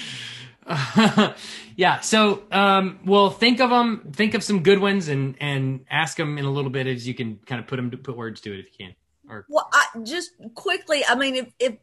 [0.70, 1.34] Uh,
[1.78, 2.02] yeah.
[2.02, 4.12] So, um, well, think of them.
[4.12, 7.14] Think of some good ones, and and ask them in a little bit as you
[7.14, 8.96] can kind of put them to put words to it if you can.
[9.30, 11.06] Or well, I, just quickly.
[11.08, 11.78] I mean, if if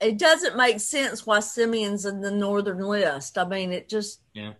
[0.00, 3.38] it doesn't make sense why Simeon's in the northern list.
[3.38, 4.52] I mean, it just yeah.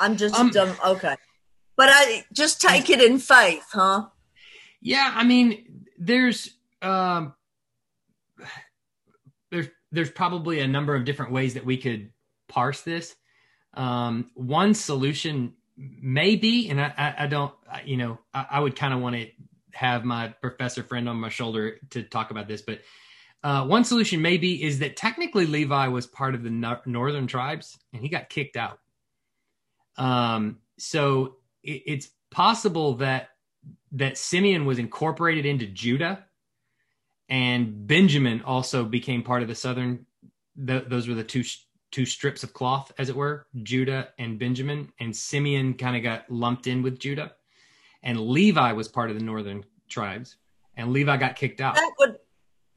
[0.00, 0.76] I'm just um, dumb.
[0.84, 1.16] Okay,
[1.76, 4.06] but I just take it in faith, huh?
[4.80, 6.50] Yeah, I mean, there's
[6.82, 7.34] um,
[9.50, 12.10] there's there's probably a number of different ways that we could
[12.48, 13.14] parse this.
[13.74, 17.52] Um, one solution may be, and I, I, I don't,
[17.84, 19.28] you know, I, I would kind of want to
[19.72, 22.80] have my professor friend on my shoulder to talk about this, but
[23.42, 27.78] uh, one solution maybe is that technically Levi was part of the no- northern tribes
[27.92, 28.78] and he got kicked out.
[29.98, 33.30] Um, so it, it's possible that
[33.92, 36.24] that Simeon was incorporated into Judah,
[37.28, 40.06] and Benjamin also became part of the southern.
[40.56, 41.44] The, those were the two
[41.92, 46.30] two strips of cloth, as it were, Judah and Benjamin, and Simeon kind of got
[46.30, 47.32] lumped in with Judah,
[48.02, 50.36] and Levi was part of the northern tribes,
[50.76, 51.74] and Levi got kicked out.
[51.74, 52.16] That would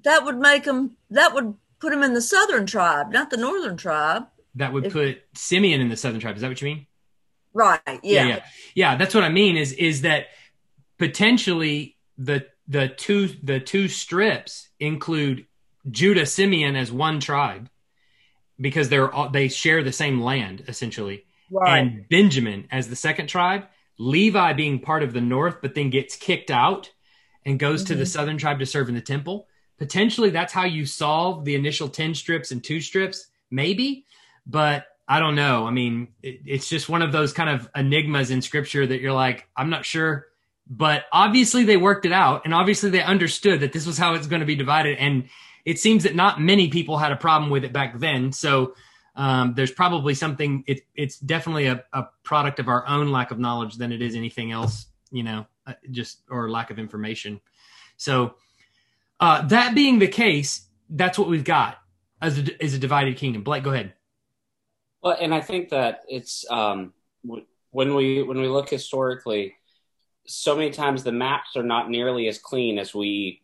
[0.03, 3.77] that would make him that would put him in the southern tribe, not the northern
[3.77, 4.27] tribe.
[4.55, 6.36] That would if, put Simeon in the southern tribe.
[6.36, 6.88] Is that what you mean?
[7.53, 7.79] Right.
[7.85, 7.99] Yeah.
[8.03, 8.27] yeah.
[8.27, 8.39] Yeah.
[8.75, 8.95] Yeah.
[8.95, 9.57] That's what I mean.
[9.57, 10.27] Is is that
[10.97, 15.45] potentially the the two the two strips include
[15.89, 17.69] Judah Simeon as one tribe
[18.62, 21.79] because they're all, they share the same land essentially, right.
[21.79, 23.65] and Benjamin as the second tribe.
[24.01, 26.89] Levi being part of the north, but then gets kicked out
[27.45, 27.88] and goes mm-hmm.
[27.88, 28.09] to the mm-hmm.
[28.09, 29.47] southern tribe to serve in the temple.
[29.77, 34.05] Potentially, that's how you solve the initial ten strips and two strips, maybe.
[34.45, 35.65] But I don't know.
[35.65, 39.12] I mean, it, it's just one of those kind of enigmas in scripture that you're
[39.12, 40.28] like, I'm not sure.
[40.69, 44.28] But obviously, they worked it out, and obviously, they understood that this was how it's
[44.28, 45.00] going to be divided.
[45.00, 45.28] And
[45.65, 48.32] it seems that not many people had a problem with it back then.
[48.32, 48.76] So
[49.15, 50.63] um, there's probably something.
[50.67, 54.15] It, it's definitely a, a, product of our own lack of knowledge than it is
[54.15, 54.86] anything else.
[55.12, 57.41] You know, uh, just or lack of information.
[57.98, 58.36] So
[59.19, 61.80] uh, that being the case, that's what we've got
[62.22, 63.41] as a, as a divided kingdom.
[63.41, 63.93] Blake, go ahead.
[65.01, 66.93] Well, and I think that it's um,
[67.71, 69.55] when we when we look historically,
[70.25, 73.41] so many times the maps are not nearly as clean as we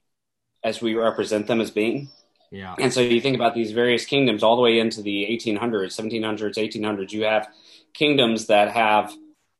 [0.63, 2.09] as we represent them as being.
[2.51, 2.75] Yeah.
[2.79, 6.57] And so you think about these various kingdoms all the way into the 1800s, 1700s,
[6.57, 7.11] 1800s.
[7.11, 7.47] You have
[7.93, 9.13] kingdoms that have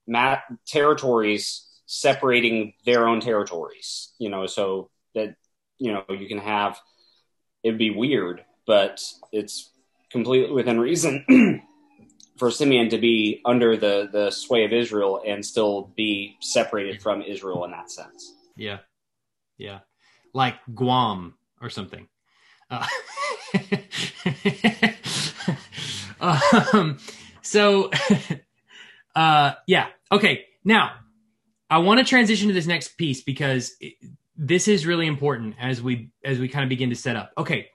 [0.08, 4.14] mat- territories separating their own territories.
[4.20, 5.36] You know, so that
[5.78, 6.80] you know you can have
[7.64, 9.72] it'd be weird, but it's
[10.12, 11.26] completely within reason
[12.38, 17.22] for Simeon to be under the the sway of Israel and still be separated from
[17.22, 18.34] Israel in that sense.
[18.56, 18.80] Yeah,
[19.58, 19.80] yeah,
[20.34, 22.08] like Guam or something.
[22.70, 22.86] Uh,
[26.74, 26.98] um,
[27.42, 27.92] so,
[29.16, 30.46] uh, yeah, okay.
[30.64, 30.94] Now,
[31.70, 33.94] I want to transition to this next piece because it,
[34.36, 37.32] this is really important as we as we kind of begin to set up.
[37.38, 37.68] Okay,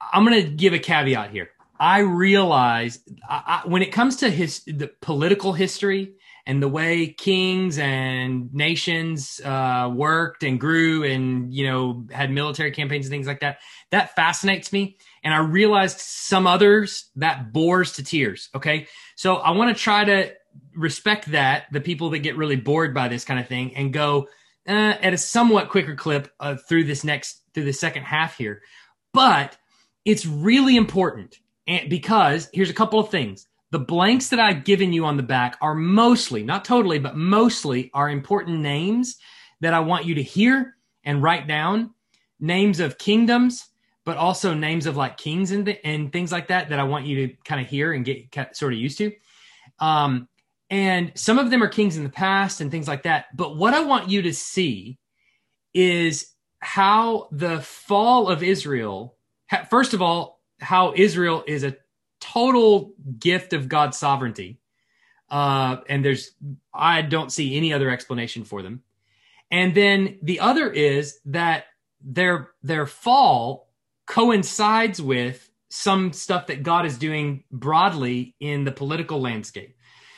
[0.00, 1.50] I'm going to give a caveat here.
[1.78, 6.14] I realize I, I, when it comes to his the political history
[6.46, 12.70] and the way kings and nations uh, worked and grew and you know had military
[12.70, 13.58] campaigns and things like that,
[13.90, 14.98] that fascinates me.
[15.22, 18.50] And I realized some others that bores to tears.
[18.54, 20.32] Okay, so I want to try to
[20.76, 24.28] respect that the people that get really bored by this kind of thing and go
[24.68, 28.62] uh, at a somewhat quicker clip uh, through this next through the second half here,
[29.12, 29.56] but
[30.04, 33.46] it's really important and because here's a couple of things.
[33.70, 37.90] The blanks that I've given you on the back are mostly, not totally, but mostly
[37.92, 39.16] are important names
[39.60, 41.90] that I want you to hear and write down.
[42.38, 43.64] Names of kingdoms,
[44.04, 47.06] but also names of like kings and, th- and things like that that I want
[47.06, 49.12] you to kind of hear and get sort of used to.
[49.80, 50.28] Um,
[50.70, 53.26] and some of them are kings in the past and things like that.
[53.36, 54.98] But what I want you to see
[55.72, 59.16] is how the fall of Israel,
[59.70, 61.76] first of all, how Israel is a
[62.20, 64.60] total gift of God's sovereignty.
[65.30, 66.30] Uh, and there's,
[66.72, 68.82] I don't see any other explanation for them.
[69.50, 71.64] And then the other is that
[72.00, 73.68] their, their fall
[74.06, 79.76] coincides with some stuff that God is doing broadly in the political landscape.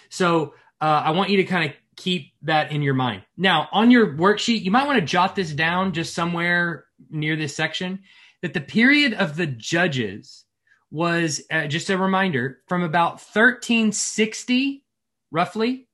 [0.09, 3.23] So uh, I want you to kind of keep that in your mind.
[3.37, 7.57] Now, on your worksheet, you might want to jot this down just somewhere near this
[7.57, 8.01] section
[8.43, 10.45] that the period of the judges
[10.91, 14.85] was uh, just a reminder from about 1360
[15.31, 15.89] roughly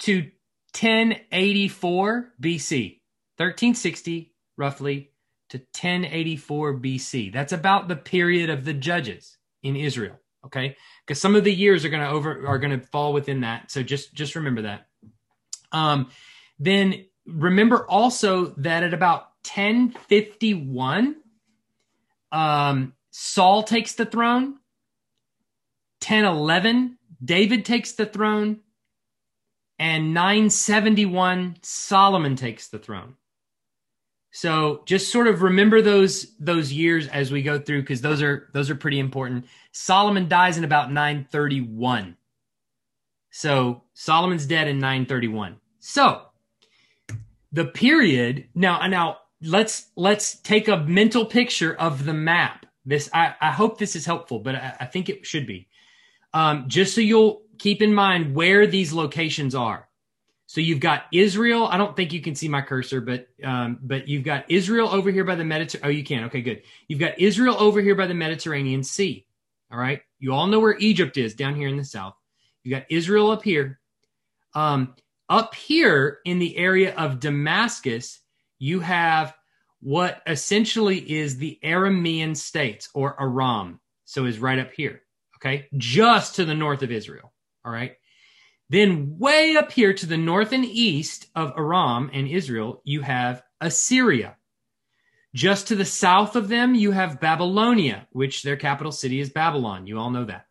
[0.00, 0.30] to
[0.78, 3.00] 1084 BC.
[3.36, 5.10] 1360 roughly
[5.50, 7.32] to 1084 BC.
[7.32, 10.76] That's about the period of the judges in Israel, okay?
[11.06, 13.70] Because some of the years are going to over are going to fall within that.
[13.70, 14.86] So just just remember that.
[15.72, 16.10] Um
[16.58, 21.16] then remember also that at about 1051
[22.34, 24.58] um, Saul takes the throne.
[26.02, 28.60] 1011, David takes the throne.
[29.78, 33.14] And 971, Solomon takes the throne.
[34.32, 38.48] So just sort of remember those those years as we go through because those are
[38.52, 39.46] those are pretty important.
[39.70, 42.16] Solomon dies in about 931.
[43.30, 45.56] So Solomon's dead in 931.
[45.78, 46.22] So
[47.52, 52.66] the period now now let's let's take a mental picture of the map.
[52.84, 55.68] This I, I hope this is helpful, but I, I think it should be.
[56.32, 59.88] Um, just so you'll keep in mind where these locations are.
[60.46, 61.66] So you've got Israel.
[61.66, 65.10] I don't think you can see my cursor, but um, but you've got Israel over
[65.10, 65.88] here by the Mediterranean.
[65.88, 66.24] Oh, you can.
[66.24, 66.62] Okay, good.
[66.88, 69.26] You've got Israel over here by the Mediterranean Sea.
[69.72, 70.02] All right.
[70.18, 72.14] You all know where Egypt is down here in the south.
[72.62, 73.80] You got Israel up here.
[74.54, 74.94] Um,
[75.28, 78.20] up here in the area of Damascus,
[78.64, 79.34] you have
[79.80, 83.78] what essentially is the Aramean states or Aram.
[84.06, 85.02] So is right up here.
[85.36, 85.68] Okay.
[85.76, 87.34] Just to the north of Israel.
[87.62, 87.92] All right.
[88.70, 93.42] Then, way up here to the north and east of Aram and Israel, you have
[93.60, 94.36] Assyria.
[95.34, 99.86] Just to the south of them, you have Babylonia, which their capital city is Babylon.
[99.86, 100.46] You all know that.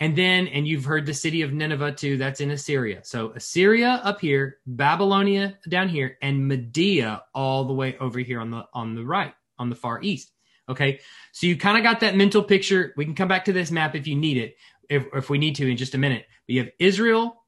[0.00, 3.00] And then, and you've heard the city of Nineveh too, that's in Assyria.
[3.02, 8.50] So Assyria up here, Babylonia down here, and Media all the way over here on
[8.50, 10.30] the on the right, on the far east.
[10.68, 11.00] Okay.
[11.32, 12.92] So you kind of got that mental picture.
[12.96, 14.56] We can come back to this map if you need it,
[14.88, 16.26] if, if we need to in just a minute.
[16.46, 17.42] But you have Israel,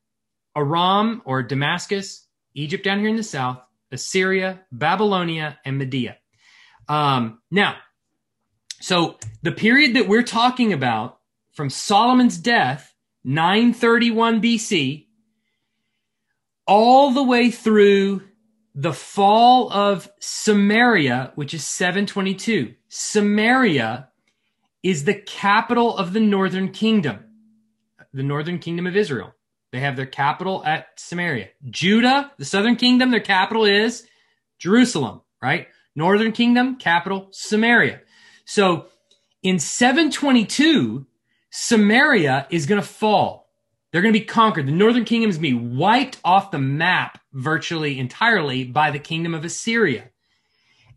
[0.56, 3.58] Aram or Damascus, Egypt down here in the south,
[3.92, 6.16] Assyria, Babylonia, and Media.
[6.88, 7.76] Um, now,
[8.80, 11.19] so the period that we're talking about
[11.60, 15.08] from Solomon's death, 931 BC,
[16.66, 18.22] all the way through
[18.74, 22.72] the fall of Samaria, which is 722.
[22.88, 24.08] Samaria
[24.82, 27.26] is the capital of the northern kingdom,
[28.14, 29.34] the northern kingdom of Israel.
[29.70, 31.50] They have their capital at Samaria.
[31.68, 34.06] Judah, the southern kingdom, their capital is
[34.58, 35.68] Jerusalem, right?
[35.94, 38.00] Northern kingdom, capital Samaria.
[38.46, 38.86] So
[39.42, 41.04] in 722,
[41.50, 43.48] Samaria is going to fall.
[43.90, 44.66] They're going to be conquered.
[44.66, 49.00] The northern kingdom is going to be wiped off the map virtually entirely by the
[49.00, 50.10] kingdom of Assyria.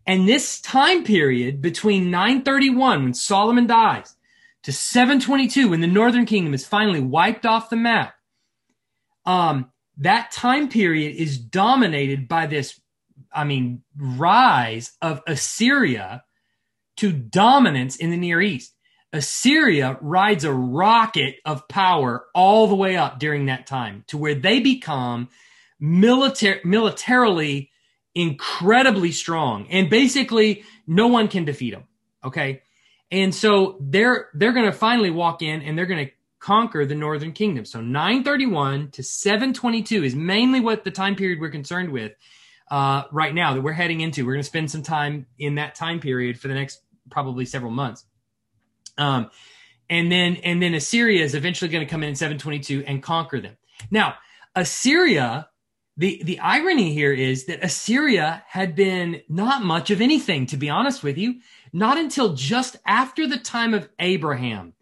[0.06, 4.14] And this time period between 931, when Solomon dies,
[4.62, 8.14] to 722, when the northern kingdom is finally wiped off the map,
[9.26, 12.80] um, that time period is dominated by this,
[13.32, 16.24] I mean, rise of Assyria
[16.96, 18.73] to dominance in the Near East.
[19.14, 24.34] Assyria rides a rocket of power all the way up during that time to where
[24.34, 25.28] they become
[25.80, 27.70] militar- militarily
[28.14, 31.84] incredibly strong and basically no one can defeat them
[32.22, 32.62] okay
[33.10, 36.12] and so they're they're going to finally walk in and they're going to
[36.44, 37.64] conquer the northern kingdom.
[37.64, 42.12] So 931 to 722 is mainly what the time period we're concerned with
[42.70, 44.26] uh, right now that we're heading into.
[44.26, 47.72] We're going to spend some time in that time period for the next probably several
[47.72, 48.04] months.
[48.98, 49.30] Um,
[49.90, 53.40] and then and then Assyria is eventually going to come in in 722 and conquer
[53.40, 53.56] them.
[53.90, 54.14] Now,
[54.54, 55.48] Assyria,
[55.96, 60.70] the the irony here is that Assyria had been not much of anything, to be
[60.70, 61.40] honest with you,
[61.72, 64.74] not until just after the time of Abraham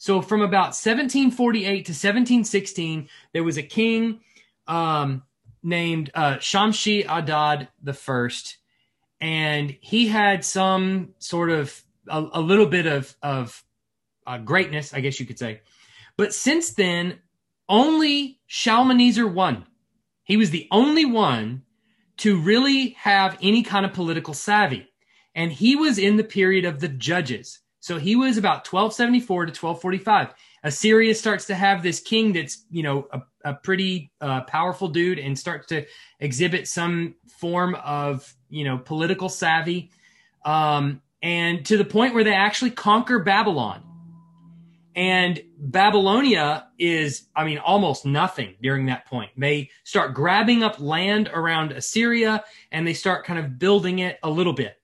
[0.00, 4.20] so from about 1748 to 1716, there was a king
[4.66, 5.24] um,
[5.62, 8.56] named uh, Shamshi Adad the First,
[9.20, 13.62] and he had some sort of a, a little bit of of
[14.26, 15.60] uh, greatness, I guess you could say.
[16.16, 17.18] But since then,
[17.68, 19.66] only Shalmaneser one.
[20.24, 21.62] He was the only one
[22.18, 24.86] to really have any kind of political savvy,
[25.34, 27.60] and he was in the period of the judges.
[27.80, 30.34] So he was about 1274 to 1245.
[30.62, 35.18] Assyria starts to have this king that's, you know, a, a pretty uh, powerful dude
[35.18, 35.86] and starts to
[36.20, 39.90] exhibit some form of, you know, political savvy.
[40.44, 43.82] Um, and to the point where they actually conquer Babylon.
[44.96, 49.30] And Babylonia is, I mean, almost nothing during that point.
[49.36, 54.30] They start grabbing up land around Assyria and they start kind of building it a
[54.30, 54.76] little bit.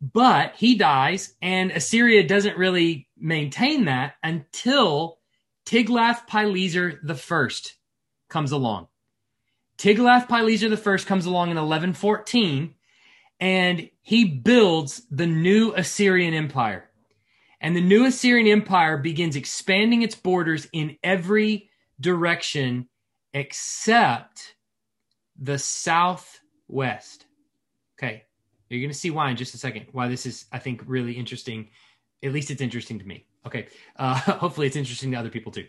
[0.00, 5.18] But he dies, and Assyria doesn't really maintain that until
[5.64, 7.76] Tiglath-Pileser the First
[8.28, 8.88] comes along.
[9.78, 12.74] Tiglath-Pileser the First comes along in 1114,
[13.40, 16.88] and he builds the new Assyrian Empire.
[17.60, 21.70] And the new Assyrian Empire begins expanding its borders in every
[22.00, 22.88] direction
[23.32, 24.54] except
[25.38, 27.26] the southwest.
[27.98, 28.24] Okay,
[28.68, 29.86] you're going to see why in just a second.
[29.92, 31.68] Why this is, I think, really interesting
[32.22, 33.26] At least it's interesting to me.
[33.46, 33.68] Okay.
[33.96, 35.66] Uh, hopefully it's interesting to other people too.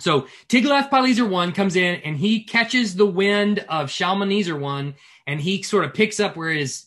[0.00, 4.94] So Tiglath-Pileser one comes in and he catches the wind of Shalmaneser one,
[5.26, 6.86] and he sort of picks up where his,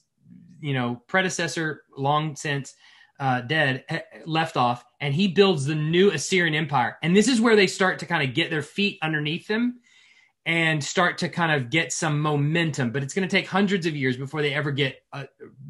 [0.60, 2.76] you know, predecessor, long since
[3.20, 3.86] uh, dead,
[4.26, 6.98] left off, and he builds the new Assyrian Empire.
[7.02, 9.80] And this is where they start to kind of get their feet underneath them
[10.46, 12.92] and start to kind of get some momentum.
[12.92, 15.24] But it's going to take hundreds of years before they ever get uh,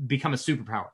[0.06, 0.90] become a superpower.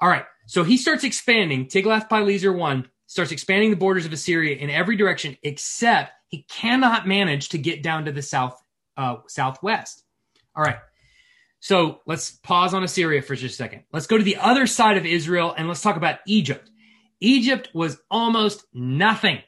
[0.00, 1.66] All right, so he starts expanding.
[1.66, 7.50] Tiglath-Pileser one starts expanding the borders of Assyria in every direction, except he cannot manage
[7.50, 8.60] to get down to the south
[8.96, 10.02] uh, southwest.
[10.54, 10.78] All right.
[11.60, 13.84] So let's pause on Assyria for just a second.
[13.92, 16.70] Let's go to the other side of Israel and let's talk about Egypt.
[17.20, 19.40] Egypt was almost nothing.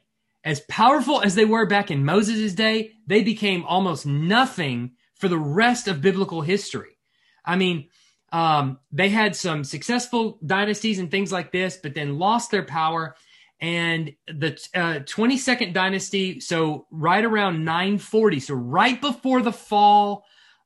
[0.43, 5.37] As powerful as they were back in Moses' day, they became almost nothing for the
[5.37, 6.97] rest of biblical history.
[7.45, 7.89] I mean,
[8.31, 13.15] um, they had some successful dynasties and things like this, but then lost their power.
[13.61, 20.25] And the uh, 22nd dynasty, so right around 940, so right before the fall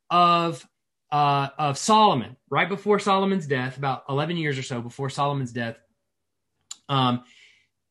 [0.09, 0.65] of
[1.11, 5.77] uh, of Solomon, right before Solomon's death, about 11 years or so before Solomon's death,
[6.89, 7.23] um,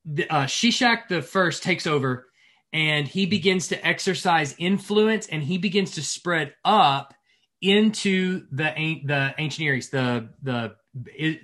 [0.04, 2.26] the, uh, Shishak the first takes over
[2.72, 7.14] and he begins to exercise influence and he begins to spread up
[7.60, 10.74] into the the ancient Near East, the the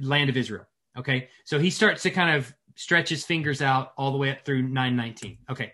[0.00, 0.66] land of Israel.
[0.98, 4.44] Okay, so he starts to kind of stretch his fingers out all the way up
[4.44, 5.38] through 919.
[5.50, 5.72] Okay,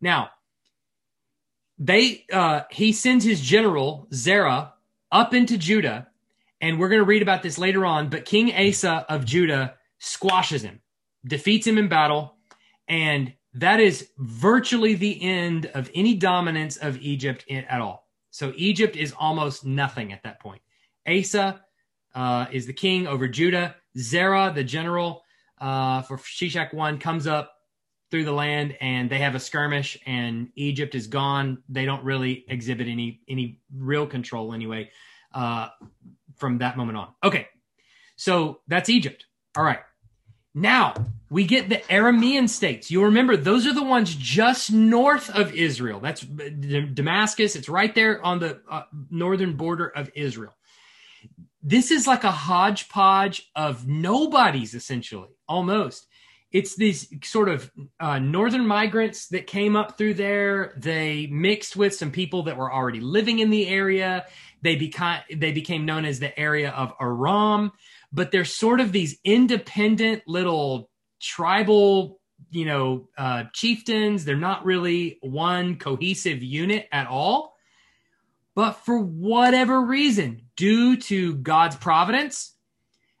[0.00, 0.30] now
[1.78, 4.72] they uh, he sends his general Zerah
[5.12, 6.08] up into Judah,
[6.62, 8.08] and we're going to read about this later on.
[8.08, 10.80] But King Asa of Judah squashes him,
[11.26, 12.36] defeats him in battle,
[12.88, 18.08] and that is virtually the end of any dominance of Egypt at all.
[18.30, 20.62] So Egypt is almost nothing at that point.
[21.06, 21.60] Asa
[22.14, 23.76] uh, is the king over Judah.
[23.98, 25.22] Zerah, the general
[25.60, 27.54] uh, for Shishak one, comes up
[28.10, 31.62] through the land and they have a skirmish and Egypt is gone.
[31.68, 34.90] They don't really exhibit any any real control anyway
[35.32, 35.68] uh,
[36.36, 37.08] from that moment on.
[37.22, 37.46] Okay,
[38.16, 39.26] so that's Egypt.
[39.56, 39.80] All right.
[40.52, 40.94] Now
[41.30, 42.90] we get the Aramean states.
[42.90, 46.00] You remember those are the ones just north of Israel.
[46.00, 47.54] That's Damascus.
[47.54, 50.54] It's right there on the uh, northern border of Israel.
[51.62, 56.06] This is like a hodgepodge of nobodies, essentially, almost.
[56.50, 57.70] It's these sort of
[58.00, 60.72] uh, northern migrants that came up through there.
[60.76, 64.26] They mixed with some people that were already living in the area.
[64.62, 67.72] They became they became known as the area of Aram
[68.12, 70.90] but they're sort of these independent little
[71.20, 72.20] tribal,
[72.50, 74.24] you know, uh, chieftains.
[74.24, 77.54] They're not really one cohesive unit at all.
[78.54, 82.54] But for whatever reason, due to God's providence,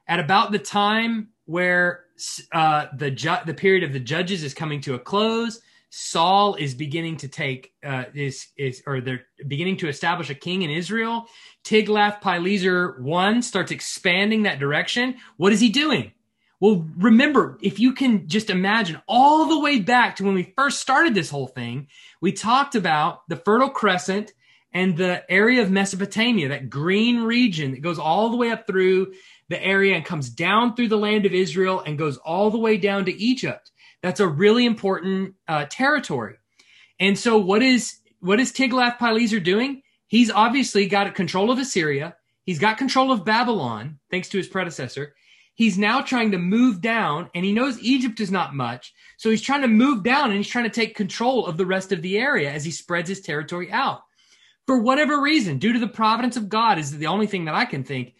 [0.08, 2.04] at about the time where
[2.52, 5.60] uh, the ju- the period of the judges is coming to a close,
[5.90, 10.62] Saul is beginning to take uh, is is or they're beginning to establish a king
[10.62, 11.26] in Israel.
[11.64, 15.16] Tiglath-Pileser one starts expanding that direction.
[15.36, 16.12] What is he doing?
[16.60, 20.80] Well, remember, if you can just imagine all the way back to when we first
[20.80, 21.88] started this whole thing,
[22.20, 24.32] we talked about the Fertile Crescent
[24.72, 29.12] and the area of Mesopotamia, that green region that goes all the way up through
[29.48, 32.76] the area and comes down through the land of Israel and goes all the way
[32.76, 33.70] down to Egypt.
[34.02, 36.36] That's a really important uh, territory.
[36.98, 39.82] And so, what is what is Tiglath-Pileser doing?
[40.06, 42.16] He's obviously got control of Assyria.
[42.44, 45.14] He's got control of Babylon, thanks to his predecessor.
[45.54, 48.94] He's now trying to move down, and he knows Egypt is not much.
[49.18, 51.92] So he's trying to move down and he's trying to take control of the rest
[51.92, 54.02] of the area as he spreads his territory out.
[54.66, 57.64] For whatever reason, due to the providence of God, is the only thing that I
[57.64, 58.14] can think.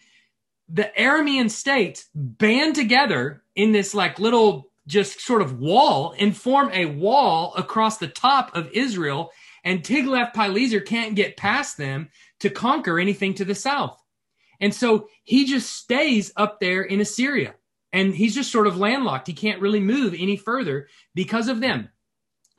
[0.67, 6.69] The Aramean states band together in this like little just sort of wall and form
[6.73, 9.31] a wall across the top of Israel.
[9.63, 14.01] And Tiglath-Pileser can't get past them to conquer anything to the south.
[14.59, 17.55] And so he just stays up there in Assyria
[17.93, 19.27] and he's just sort of landlocked.
[19.27, 21.89] He can't really move any further because of them.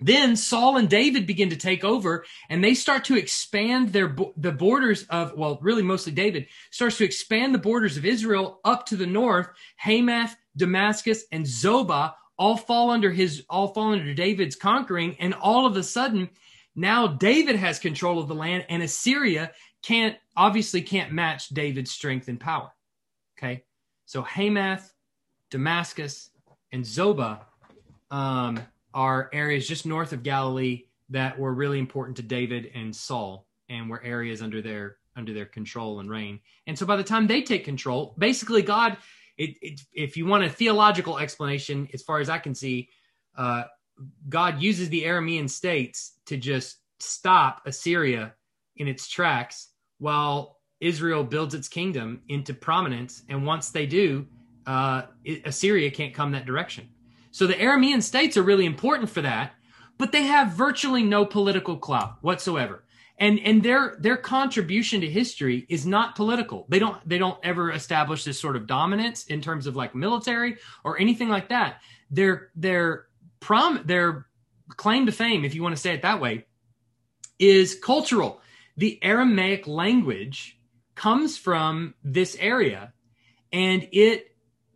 [0.05, 4.53] Then Saul and David begin to take over and they start to expand their the
[4.53, 8.97] borders of well really mostly David starts to expand the borders of Israel up to
[8.97, 15.17] the north Hamath Damascus and Zobah all fall under his all fall under David's conquering
[15.21, 16.31] and all of a sudden
[16.75, 22.29] now David has control of the land and Assyria can't obviously can't match David's strength
[22.29, 22.71] and power.
[23.39, 23.65] Okay?
[24.07, 24.93] So Hamath,
[25.51, 26.31] Damascus
[26.71, 27.41] and Zobah
[28.11, 28.61] um,
[28.95, 33.89] are areas just north of Galilee that were really important to David and Saul and
[33.89, 36.41] were areas under their under their control and reign.
[36.67, 38.97] And so by the time they take control, basically God
[39.39, 42.89] it, it, if you want a theological explanation, as far as I can see,
[43.37, 43.65] uh,
[44.29, 48.35] God uses the Aramean states to just stop Assyria
[48.77, 49.69] in its tracks
[49.99, 53.23] while Israel builds its kingdom into prominence.
[53.29, 54.27] And once they do,
[54.67, 55.03] uh,
[55.45, 56.89] Assyria can't come that direction.
[57.33, 59.55] So the Aramean states are really important for that,
[59.99, 62.85] but they have virtually no political clout whatsoever.
[63.19, 66.67] And and their their contribution to history is not political.
[66.69, 70.57] They don't they don't ever establish this sort of dominance in terms of like military
[70.85, 71.81] or anything like that.
[72.11, 73.07] Their their
[73.41, 74.27] prom their
[74.77, 76.47] claim to fame, if you want to say it that way,
[77.39, 78.41] is cultural.
[78.77, 80.59] The Aramaic language
[80.95, 82.93] comes from this area
[83.53, 84.32] and it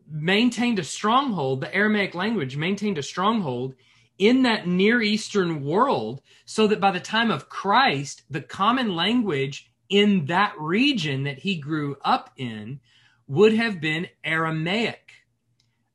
[0.08, 1.60] maintained a stronghold.
[1.60, 3.74] The Aramaic language maintained a stronghold
[4.18, 9.70] in that Near Eastern world so that by the time of Christ, the common language
[9.88, 12.80] in that region that he grew up in
[13.28, 15.12] would have been Aramaic.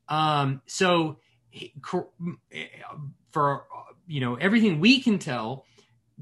[0.07, 1.18] Um, so,
[3.32, 3.66] for
[4.07, 5.66] you know everything we can tell,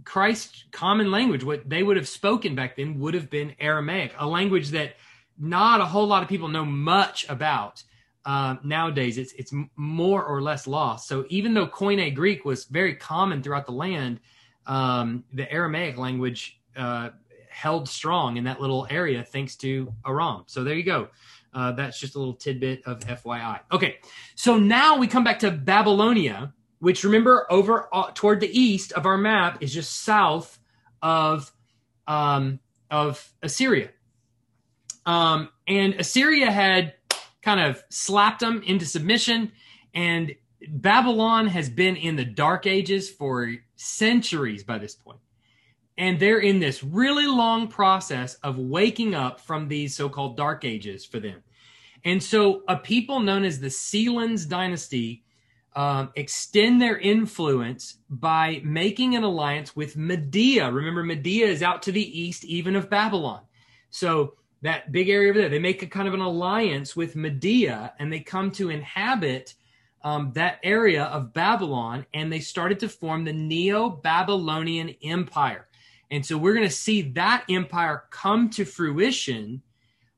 [0.03, 4.27] Christ's common language, what they would have spoken back then, would have been Aramaic, a
[4.27, 4.95] language that
[5.39, 7.83] not a whole lot of people know much about.
[8.25, 11.07] Uh, nowadays, it's it's more or less lost.
[11.07, 14.19] So even though Koine Greek was very common throughout the land,
[14.67, 17.09] um, the Aramaic language uh,
[17.49, 20.43] held strong in that little area thanks to Aram.
[20.47, 21.07] So there you go.
[21.53, 23.61] Uh, that's just a little tidbit of FYI.
[23.71, 23.97] Okay,
[24.35, 29.05] so now we come back to Babylonia which remember over uh, toward the east of
[29.05, 30.59] our map is just south
[31.01, 31.51] of
[32.07, 32.59] um,
[32.89, 33.89] of Assyria.
[35.05, 36.93] Um, and Assyria had
[37.41, 39.51] kind of slapped them into submission,
[39.93, 40.35] and
[40.67, 45.19] Babylon has been in the dark ages for centuries by this point.
[45.97, 50.63] And they're in this really long process of waking up from these so called dark
[50.63, 51.43] ages for them.
[52.05, 55.23] And so, a people known as the Sealands dynasty
[55.75, 60.71] um, extend their influence by making an alliance with Media.
[60.71, 63.41] Remember, Media is out to the east, even of Babylon.
[63.89, 67.93] So that big area over there, they make a kind of an alliance with Media,
[67.99, 69.53] and they come to inhabit
[70.03, 75.67] um, that area of Babylon, and they started to form the Neo-Babylonian Empire.
[76.11, 79.61] And so we're going to see that empire come to fruition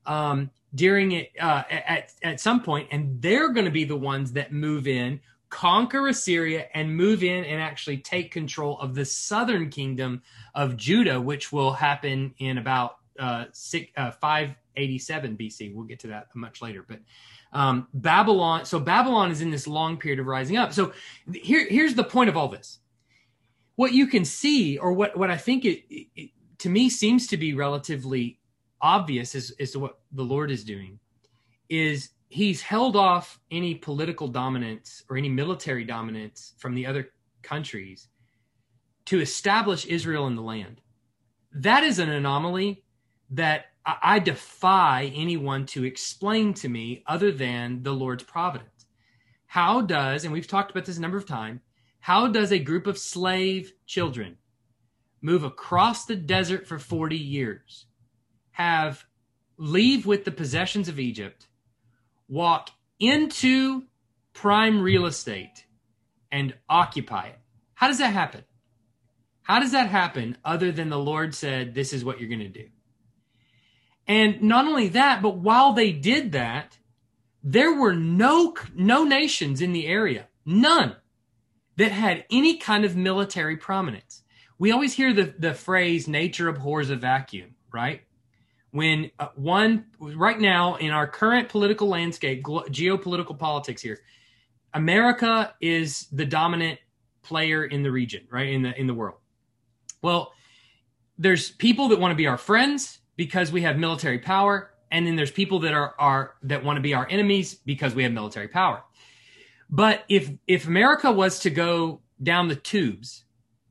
[0.05, 4.31] um, during it uh, at at some point, and they're going to be the ones
[4.33, 5.19] that move in
[5.51, 10.23] conquer Assyria and move in and actually take control of the southern kingdom
[10.55, 15.73] of Judah, which will happen in about uh, six, uh, 587 BC.
[15.73, 16.85] We'll get to that much later.
[16.87, 16.99] But
[17.53, 20.73] um, Babylon, so Babylon is in this long period of rising up.
[20.73, 20.93] So
[21.33, 22.79] here, here's the point of all this.
[23.75, 27.37] What you can see, or what, what I think it, it to me seems to
[27.37, 28.39] be relatively
[28.81, 30.99] obvious as, as to what the Lord is doing,
[31.69, 37.09] is he's held off any political dominance or any military dominance from the other
[37.41, 38.07] countries
[39.05, 40.81] to establish Israel in the land.
[41.53, 42.83] That is an anomaly
[43.31, 48.85] that I defy anyone to explain to me other than the Lord's providence.
[49.47, 51.61] How does, and we've talked about this a number of times,
[51.99, 54.37] how does a group of slave children
[55.21, 57.85] move across the desert for 40 years,
[58.51, 59.05] have
[59.57, 61.47] leave with the possessions of Egypt,
[62.27, 63.83] walk into
[64.33, 65.65] prime real estate
[66.31, 67.39] and occupy it.
[67.75, 68.43] How does that happen?
[69.43, 72.47] How does that happen other than the Lord said, this is what you're going to
[72.47, 72.67] do?
[74.07, 76.77] And not only that, but while they did that,
[77.43, 80.95] there were no, no nations in the area, none
[81.77, 84.23] that had any kind of military prominence.
[84.59, 88.01] We always hear the, the phrase nature abhors a vacuum, right?
[88.71, 93.99] when uh, one right now in our current political landscape, geopolitical politics here,
[94.73, 96.79] America is the dominant
[97.21, 99.19] player in the region, right in the in the world.
[100.01, 100.33] Well,
[101.17, 105.15] there's people that want to be our friends because we have military power, and then
[105.15, 108.47] there's people that are are that want to be our enemies because we have military
[108.47, 108.83] power.
[109.69, 113.25] But if if America was to go down the tubes,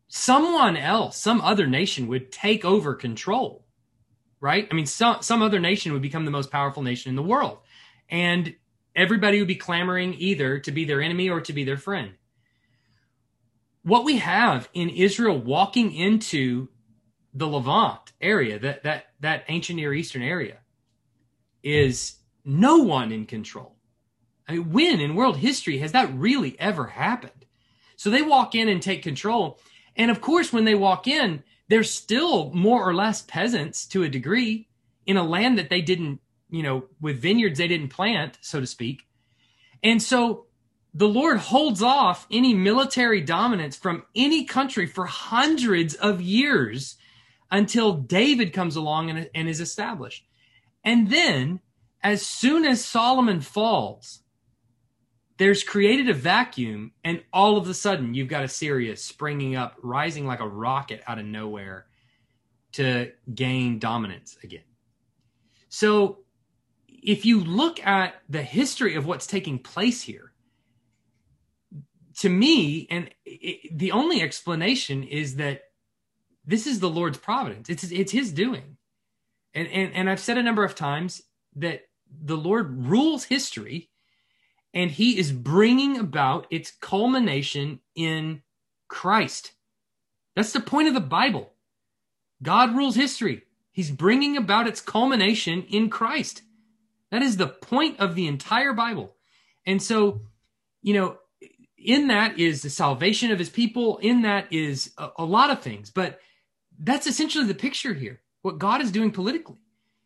[0.08, 3.64] someone else, some other nation would take over control
[4.40, 4.66] right?
[4.70, 7.58] I mean, some some other nation would become the most powerful nation in the world,
[8.08, 8.54] and
[8.96, 12.12] everybody would be clamoring either to be their enemy or to be their friend.
[13.82, 16.68] What we have in Israel walking into
[17.32, 20.58] the Levant area, that that that ancient Near Eastern area,
[21.62, 23.76] is no one in control.
[24.48, 27.46] I mean, when in world history has that really ever happened?
[27.96, 29.58] So they walk in and take control.
[29.94, 34.08] And of course, when they walk in, they're still more or less peasants to a
[34.08, 34.68] degree
[35.06, 36.20] in a land that they didn't
[36.50, 39.06] you know, with vineyards they didn't plant, so to speak.
[39.82, 40.46] And so
[40.92, 46.96] the Lord holds off any military dominance from any country for hundreds of years
[47.50, 50.24] until David comes along and, and is established.
[50.84, 51.60] And then,
[52.02, 54.22] as soon as Solomon falls,
[55.38, 60.26] there's created a vacuum, and all of a sudden, you've got Assyria springing up, rising
[60.26, 61.86] like a rocket out of nowhere
[62.72, 64.64] to gain dominance again.
[65.68, 66.18] So,
[66.88, 70.32] if you look at the history of what's taking place here,
[72.18, 75.62] to me, and it, the only explanation is that
[76.44, 77.68] this is the Lord's providence.
[77.68, 78.76] It's it's His doing,
[79.54, 81.22] and and and I've said a number of times
[81.56, 81.82] that
[82.22, 83.90] the Lord rules history,
[84.74, 88.42] and He is bringing about its culmination in
[88.88, 89.52] Christ.
[90.36, 91.52] That's the point of the Bible.
[92.42, 93.42] God rules history.
[93.72, 96.42] He's bringing about its culmination in Christ.
[97.10, 99.14] That is the point of the entire Bible.
[99.66, 100.22] And so,
[100.82, 101.18] you know,
[101.76, 103.98] in that is the salvation of his people.
[103.98, 106.20] In that is a, a, lot of things, but
[106.80, 108.20] that's essentially the picture here.
[108.42, 109.58] What God is doing politically.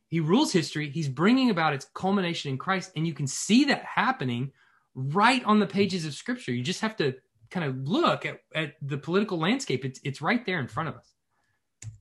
[0.08, 0.90] He rules history.
[0.90, 2.92] He's bringing about its culmination in Christ.
[2.96, 4.52] And you can see that happening
[4.94, 6.52] right on the pages of scripture.
[6.52, 7.14] You just have to
[7.50, 9.84] kind of look at, at the political landscape.
[9.84, 11.14] It's, it's right there in front of us.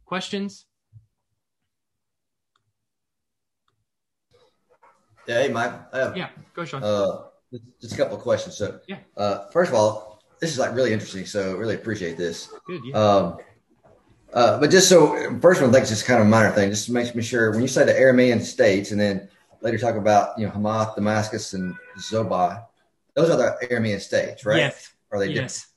[0.06, 0.66] Questions?
[5.28, 5.72] Yeah, hey, Mike.
[5.94, 6.84] Have, yeah, go, Sean.
[6.84, 7.24] Uh,
[7.80, 8.58] just a couple of questions.
[8.58, 8.98] So, yeah.
[9.16, 11.26] Uh, first of all, this is like really interesting.
[11.26, 12.50] So, really appreciate this.
[12.68, 12.82] Good.
[12.84, 12.98] Yeah.
[12.98, 13.38] Um,
[14.34, 16.70] uh, but just so, first one, it's just kind of a minor thing.
[16.70, 19.30] Just makes me sure when you say the Aramean states, and then
[19.62, 22.66] later talk about you know Hamath, Damascus, and Zobah,
[23.14, 24.58] those are the Aramean states, right?
[24.58, 24.94] Yes.
[25.12, 25.68] Are they yes.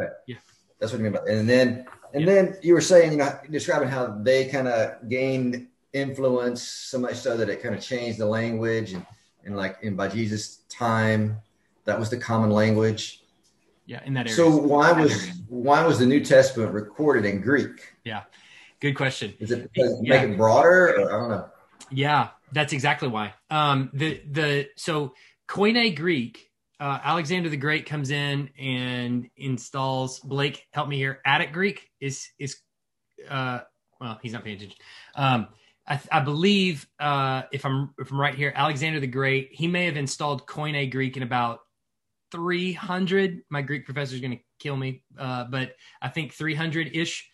[0.00, 0.10] Okay.
[0.26, 0.36] Yeah.
[0.78, 1.20] That's what you mean by.
[1.30, 2.34] And then, and yeah.
[2.34, 7.16] then you were saying, you know, describing how they kind of gained influence so much
[7.16, 9.06] so that it kind of changed the language and,
[9.44, 11.38] and like in by Jesus' time,
[11.84, 13.23] that was the common language.
[13.86, 14.36] Yeah, in that area.
[14.36, 17.94] So why was why was the New Testament recorded in Greek?
[18.04, 18.22] Yeah,
[18.80, 19.34] good question.
[19.38, 20.22] Is it because yeah.
[20.22, 20.96] make it broader?
[20.98, 21.48] Or, I don't know.
[21.90, 23.34] Yeah, that's exactly why.
[23.50, 25.14] Um, the the so
[25.48, 30.20] Koine Greek, uh, Alexander the Great comes in and installs.
[30.20, 31.20] Blake, help me here.
[31.26, 32.56] Attic Greek is is
[33.28, 33.60] uh,
[34.00, 34.78] well, he's not paying attention.
[35.14, 35.48] Um,
[35.86, 39.84] I, I believe uh, if I'm if I'm right here, Alexander the Great, he may
[39.84, 41.60] have installed Koine Greek in about
[42.34, 43.42] 300.
[43.48, 47.30] My Greek professor is going to kill me, uh, but I think 300 ish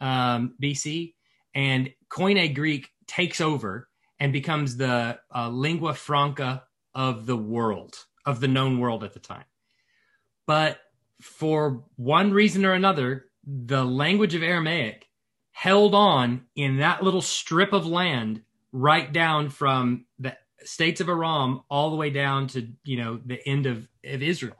[0.00, 1.14] um, BC.
[1.56, 3.88] And Koine Greek takes over
[4.20, 6.62] and becomes the uh, lingua franca
[6.94, 9.44] of the world, of the known world at the time.
[10.46, 10.78] But
[11.20, 15.08] for one reason or another, the language of Aramaic
[15.50, 18.42] held on in that little strip of land
[18.72, 23.46] right down from the states of Aram all the way down to you know the
[23.46, 24.56] end of, of Israel.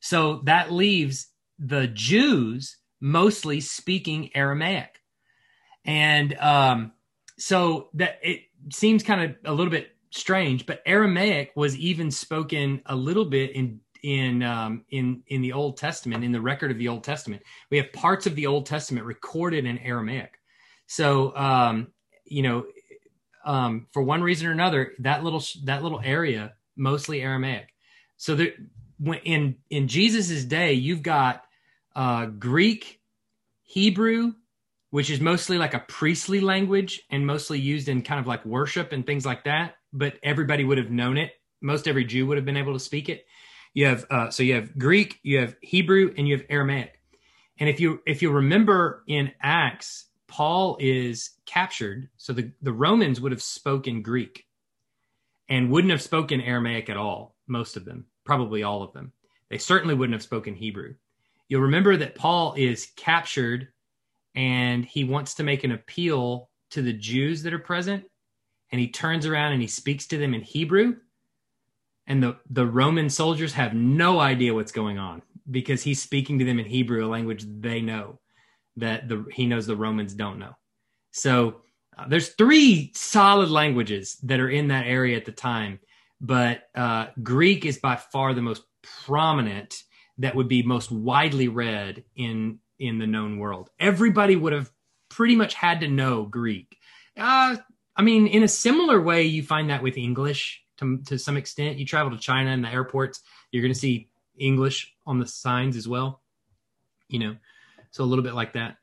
[0.00, 1.28] So that leaves
[1.58, 5.00] the Jews mostly speaking Aramaic,
[5.84, 6.92] and um,
[7.38, 8.42] so that it
[8.72, 10.66] seems kind of a little bit strange.
[10.66, 15.76] But Aramaic was even spoken a little bit in in um, in in the Old
[15.76, 17.42] Testament, in the record of the Old Testament.
[17.70, 20.38] We have parts of the Old Testament recorded in Aramaic.
[20.86, 21.88] So um,
[22.24, 22.66] you know,
[23.46, 27.68] um, for one reason or another, that little that little area mostly Aramaic.
[28.18, 28.52] So there,
[28.98, 31.44] when, in in Jesus's day, you've got
[31.94, 33.00] uh, Greek,
[33.62, 34.34] Hebrew,
[34.90, 38.92] which is mostly like a priestly language and mostly used in kind of like worship
[38.92, 39.76] and things like that.
[39.92, 41.32] But everybody would have known it.
[41.62, 43.24] Most every Jew would have been able to speak it
[43.76, 46.98] you have uh, so you have Greek, you have Hebrew, and you have Aramaic.
[47.58, 52.08] And if you if you remember in Acts, Paul is captured.
[52.16, 54.46] So the, the Romans would have spoken Greek
[55.48, 59.12] and wouldn't have spoken Aramaic at all, most of them, probably all of them.
[59.48, 60.94] They certainly wouldn't have spoken Hebrew.
[61.48, 63.68] You'll remember that Paul is captured
[64.34, 68.04] and he wants to make an appeal to the Jews that are present.
[68.72, 70.96] And he turns around and he speaks to them in Hebrew
[72.06, 76.44] and the the Roman soldiers have no idea what's going on because he's speaking to
[76.44, 78.18] them in Hebrew, a language they know
[78.76, 80.56] that the he knows the Romans don't know.
[81.12, 81.62] So
[81.96, 85.80] uh, there's three solid languages that are in that area at the time,
[86.20, 88.62] but uh, Greek is by far the most
[89.04, 89.82] prominent
[90.18, 93.70] that would be most widely read in in the known world.
[93.78, 94.70] Everybody would have
[95.08, 96.76] pretty much had to know Greek.
[97.16, 97.56] Uh,
[97.96, 101.78] I mean, in a similar way, you find that with English to, to some extent.
[101.78, 104.08] You travel to China in the airports, you're going to see
[104.38, 106.20] English on the signs as well.
[107.08, 107.36] You know,
[107.96, 108.76] so a little bit like that.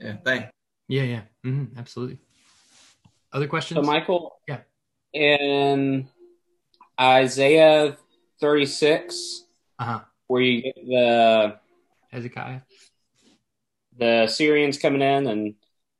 [0.00, 0.48] Yeah, thanks.
[0.88, 2.18] Yeah, yeah, hmm absolutely.
[3.30, 3.84] Other questions?
[3.84, 4.60] So, Michael, Yeah.
[5.12, 6.08] in
[6.98, 7.98] Isaiah
[8.40, 9.44] 36,
[9.78, 10.00] uh huh.
[10.28, 11.58] where you get the
[12.10, 12.60] Hezekiah.
[13.98, 15.54] the Syrians coming in and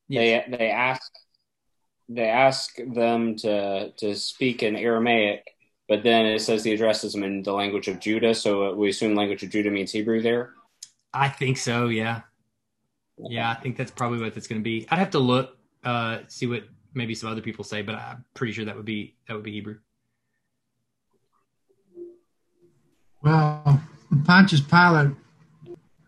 [0.09, 0.47] Yes.
[0.51, 1.13] they they ask
[2.09, 5.45] they ask them to to speak in Aramaic,
[5.93, 8.35] but then it says he addresses them in the language of Judah.
[8.35, 10.55] So we assume language of Judah means Hebrew there.
[11.13, 11.89] I think so.
[11.89, 12.23] Yeah.
[13.19, 14.87] Yeah, I think that's probably what that's going to be.
[14.91, 16.63] I'd have to look, uh, see what
[16.95, 19.53] maybe some other people say, but I'm pretty sure that would be that would be
[19.53, 19.81] Hebrew.
[23.21, 23.83] Well,
[24.25, 25.11] Pontius Pilate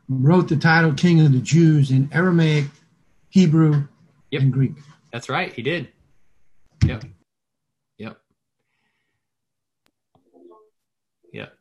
[0.08, 2.68] wrote the title King of the Jews in Aramaic,
[3.28, 3.86] Hebrew,
[4.30, 4.40] Yep.
[4.42, 4.72] and Greek.
[5.12, 5.52] That's right.
[5.52, 5.88] He did.
[6.86, 7.04] Yep.
[7.98, 8.18] Yep.
[11.34, 11.52] Yep.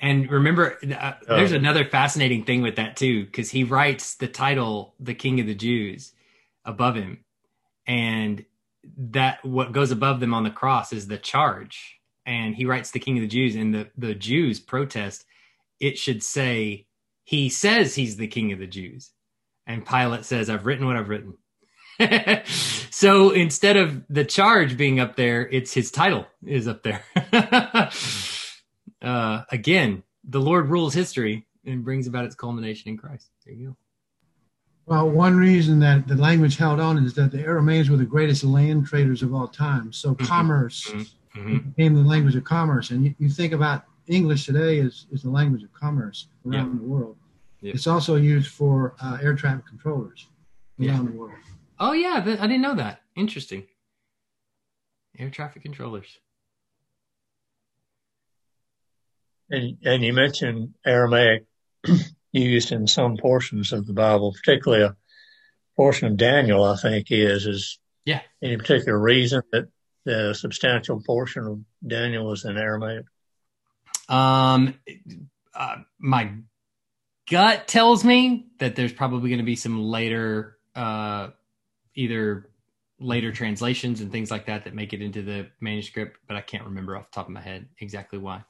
[0.00, 4.94] And remember, uh, there's another fascinating thing with that too, because he writes the title,
[5.00, 6.12] "The King of the Jews,"
[6.64, 7.24] above him,
[7.86, 8.44] and
[8.96, 11.98] that what goes above them on the cross is the charge.
[12.26, 15.24] And he writes, "The King of the Jews," and the the Jews protest.
[15.80, 16.86] It should say,
[17.24, 19.12] "He says he's the King of the Jews,"
[19.66, 21.38] and Pilate says, "I've written what I've written."
[22.90, 27.02] so instead of the charge being up there, it's his title is up there.
[29.06, 33.30] uh, again, the Lord rules history and brings about its culmination in Christ.
[33.44, 33.76] There you go.
[34.86, 38.44] Well, one reason that the language held on is that the Aramaeans were the greatest
[38.44, 39.92] land traders of all time.
[39.92, 40.26] So Mhm.
[40.26, 40.92] commerce
[41.34, 41.74] Mhm.
[41.74, 42.90] became the language of commerce.
[42.90, 46.84] And you, you think about English today is, is the language of commerce around the
[46.84, 47.16] world.
[47.60, 47.72] Yeah.
[47.72, 50.28] It's also used for uh, air traffic controllers
[50.78, 51.10] around Yeah.
[51.10, 51.34] the world.
[51.80, 53.02] Oh yeah, I didn't know that.
[53.16, 53.66] Interesting.
[55.18, 56.18] Air traffic controllers.
[59.50, 61.44] And, and you mentioned Aramaic
[62.32, 64.96] used in some portions of the Bible, particularly a
[65.76, 68.22] portion of Daniel, I think is, is Yeah.
[68.42, 69.68] any particular reason that
[70.04, 73.06] the substantial portion of Daniel was in Aramaic?
[74.08, 74.74] Um,
[75.54, 76.32] uh, my
[77.28, 81.28] gut tells me that there's probably going to be some later, uh,
[81.94, 82.48] either
[82.98, 86.64] later translations and things like that that make it into the manuscript, but I can't
[86.64, 88.44] remember off the top of my head exactly why.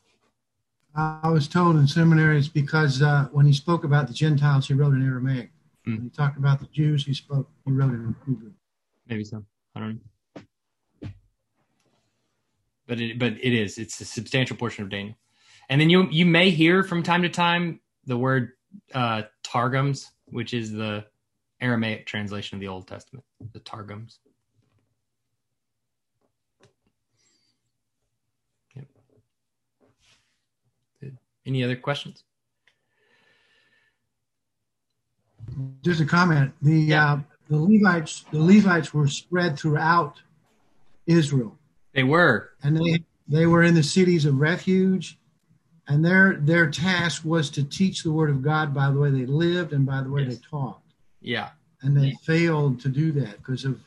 [0.96, 4.74] I was told in seminary it's because uh, when he spoke about the Gentiles, he
[4.74, 5.50] wrote in Aramaic.
[5.84, 5.94] Hmm.
[5.94, 8.52] When he talked about the Jews, he spoke, he wrote it in Hebrew.
[9.06, 9.44] Maybe so.
[9.74, 10.00] I don't
[10.34, 10.40] know.
[12.86, 13.78] But it, but it is.
[13.78, 15.16] It's a substantial portion of Daniel.
[15.68, 18.52] And then you you may hear from time to time the word
[18.94, 21.04] uh, targums, which is the
[21.60, 23.24] Aramaic translation of the Old Testament.
[23.52, 24.20] The targums.
[31.46, 32.24] Any other questions?
[35.82, 36.52] Just a comment.
[36.60, 37.12] The Yeah.
[37.14, 40.20] uh, the Levites the Levites were spread throughout
[41.06, 41.56] Israel,
[41.94, 42.50] They were.
[42.62, 45.18] and they they were in the cities of refuge,
[45.86, 49.26] and their their task was to teach the word of God by the way they
[49.26, 50.34] lived and by the way Yes.
[50.38, 50.94] they talked.
[51.20, 51.50] Yeah.
[51.82, 53.80] And they failed to do that because of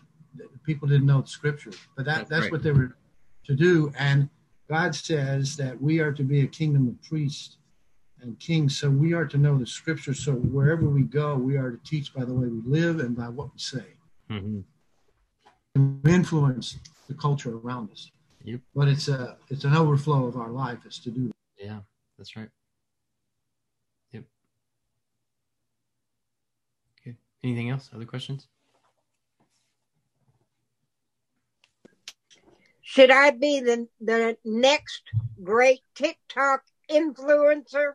[0.64, 1.72] people didn't know the scripture.
[1.97, 2.51] But that That's that's right.
[2.53, 2.95] what they were
[3.45, 3.91] to do.
[3.97, 4.30] And
[4.70, 7.57] God says that we are to be a kingdom of priests
[8.22, 8.78] and kings.
[8.78, 10.13] So we are to know the scripture.
[10.13, 13.30] So wherever we go, we are to teach by the way we live and by
[13.30, 13.86] what we say.
[14.30, 14.59] hmm
[15.76, 18.11] And influence the culture around us.
[18.43, 18.61] Yep.
[18.76, 21.65] But it's a it's an overflow of our life is to do that.
[21.65, 21.80] Yeah.
[22.17, 22.49] That's right.
[24.11, 24.24] Yep.
[27.01, 27.17] Okay.
[27.43, 27.89] Anything else?
[27.93, 28.47] Other questions?
[32.90, 35.04] Should I be the the next
[35.44, 37.94] great TikTok influencer?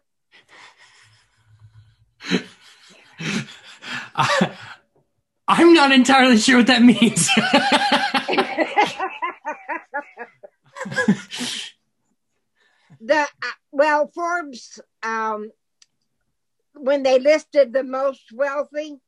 [5.48, 7.26] I'm not entirely sure what that means.
[13.00, 13.26] the uh,
[13.72, 15.50] well, Forbes um,
[16.74, 19.00] when they listed the most wealthy,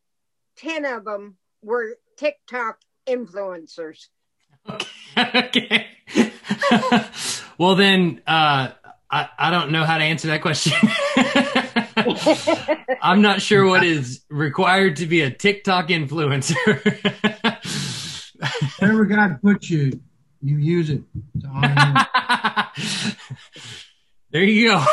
[0.56, 4.08] ten of them were TikTok influencers.
[5.16, 5.86] Okay.
[7.58, 8.70] well, then uh,
[9.10, 10.72] I, I don't know how to answer that question.
[13.02, 16.56] I'm not sure what is required to be a TikTok influencer.
[18.80, 20.00] Wherever God puts you,
[20.42, 21.02] you use it
[21.40, 23.16] to honor Him.
[24.30, 24.84] there you go.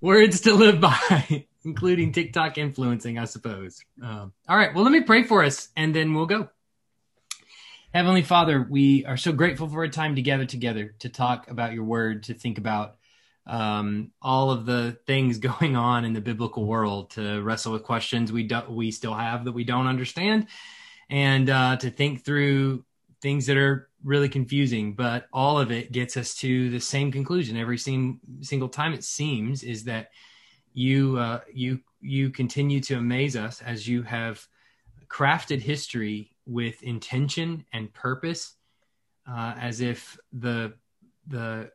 [0.00, 3.80] Words to live by, including TikTok influencing, I suppose.
[4.02, 4.74] Um, all right.
[4.74, 6.48] Well, let me pray for us and then we'll go.
[7.96, 11.84] Heavenly Father, we are so grateful for a time together together to talk about your
[11.84, 12.96] word, to think about
[13.46, 18.30] um, all of the things going on in the biblical world to wrestle with questions
[18.30, 20.48] we do, we still have that we don't understand
[21.08, 22.84] and uh, to think through
[23.22, 27.56] things that are really confusing but all of it gets us to the same conclusion.
[27.56, 30.10] Every same, single time it seems is that
[30.74, 34.46] you uh, you you continue to amaze us as you have
[35.08, 38.54] crafted history with intention and purpose
[39.28, 40.74] uh, as if the
[41.26, 41.70] the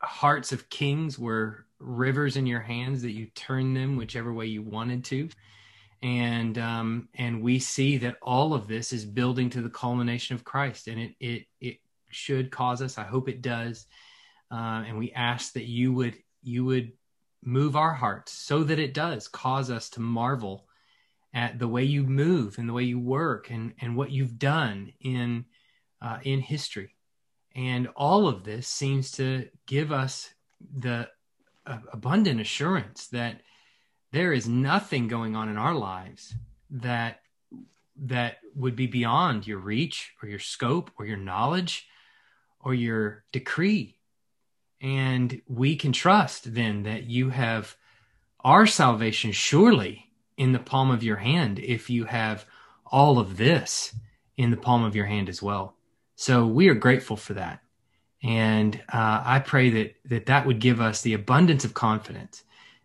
[0.00, 4.62] hearts of kings were rivers in your hands that you turn them whichever way you
[4.62, 5.28] wanted to.
[6.02, 10.44] And um, and we see that all of this is building to the culmination of
[10.44, 11.76] Christ and it it it
[12.10, 13.86] should cause us I hope it does
[14.50, 16.92] uh, and we ask that you would you would
[17.44, 20.66] move our hearts so that it does cause us to marvel
[21.34, 24.92] at the way you move and the way you work and and what you've done
[25.00, 25.44] in
[26.00, 26.94] uh, in history.
[27.54, 30.32] And all of this seems to give us
[30.78, 31.08] the
[31.66, 33.40] uh, abundant assurance that
[34.10, 36.34] there is nothing going on in our lives
[36.70, 37.20] that
[37.96, 41.86] that would be beyond your reach or your scope or your knowledge
[42.60, 43.98] or your decree.
[44.80, 47.76] And we can trust then that you have
[48.40, 50.11] our salvation surely
[50.42, 52.44] in the palm of your hand if you have
[52.86, 53.94] all of this
[54.36, 55.76] in the palm of your hand as well
[56.22, 57.60] so we are grateful for that.
[58.22, 62.44] And uh, I pray that, that that would give us the abundance of confidence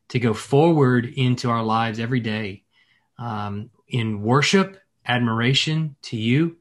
[0.09, 2.63] to go forward into our lives every day
[3.19, 6.57] um, in worship, admiration to you,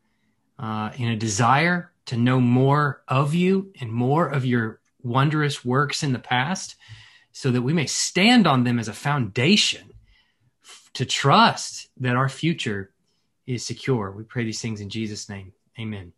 [0.58, 6.02] uh, in a desire to know more of you and more of your wondrous works
[6.02, 6.76] in the past,
[7.32, 9.94] so that we may stand on them as a foundation
[10.96, 12.90] to trust that our future
[13.46, 14.10] is secure.
[14.10, 15.52] We pray these things in Jesus' name.
[15.78, 16.14] Amen.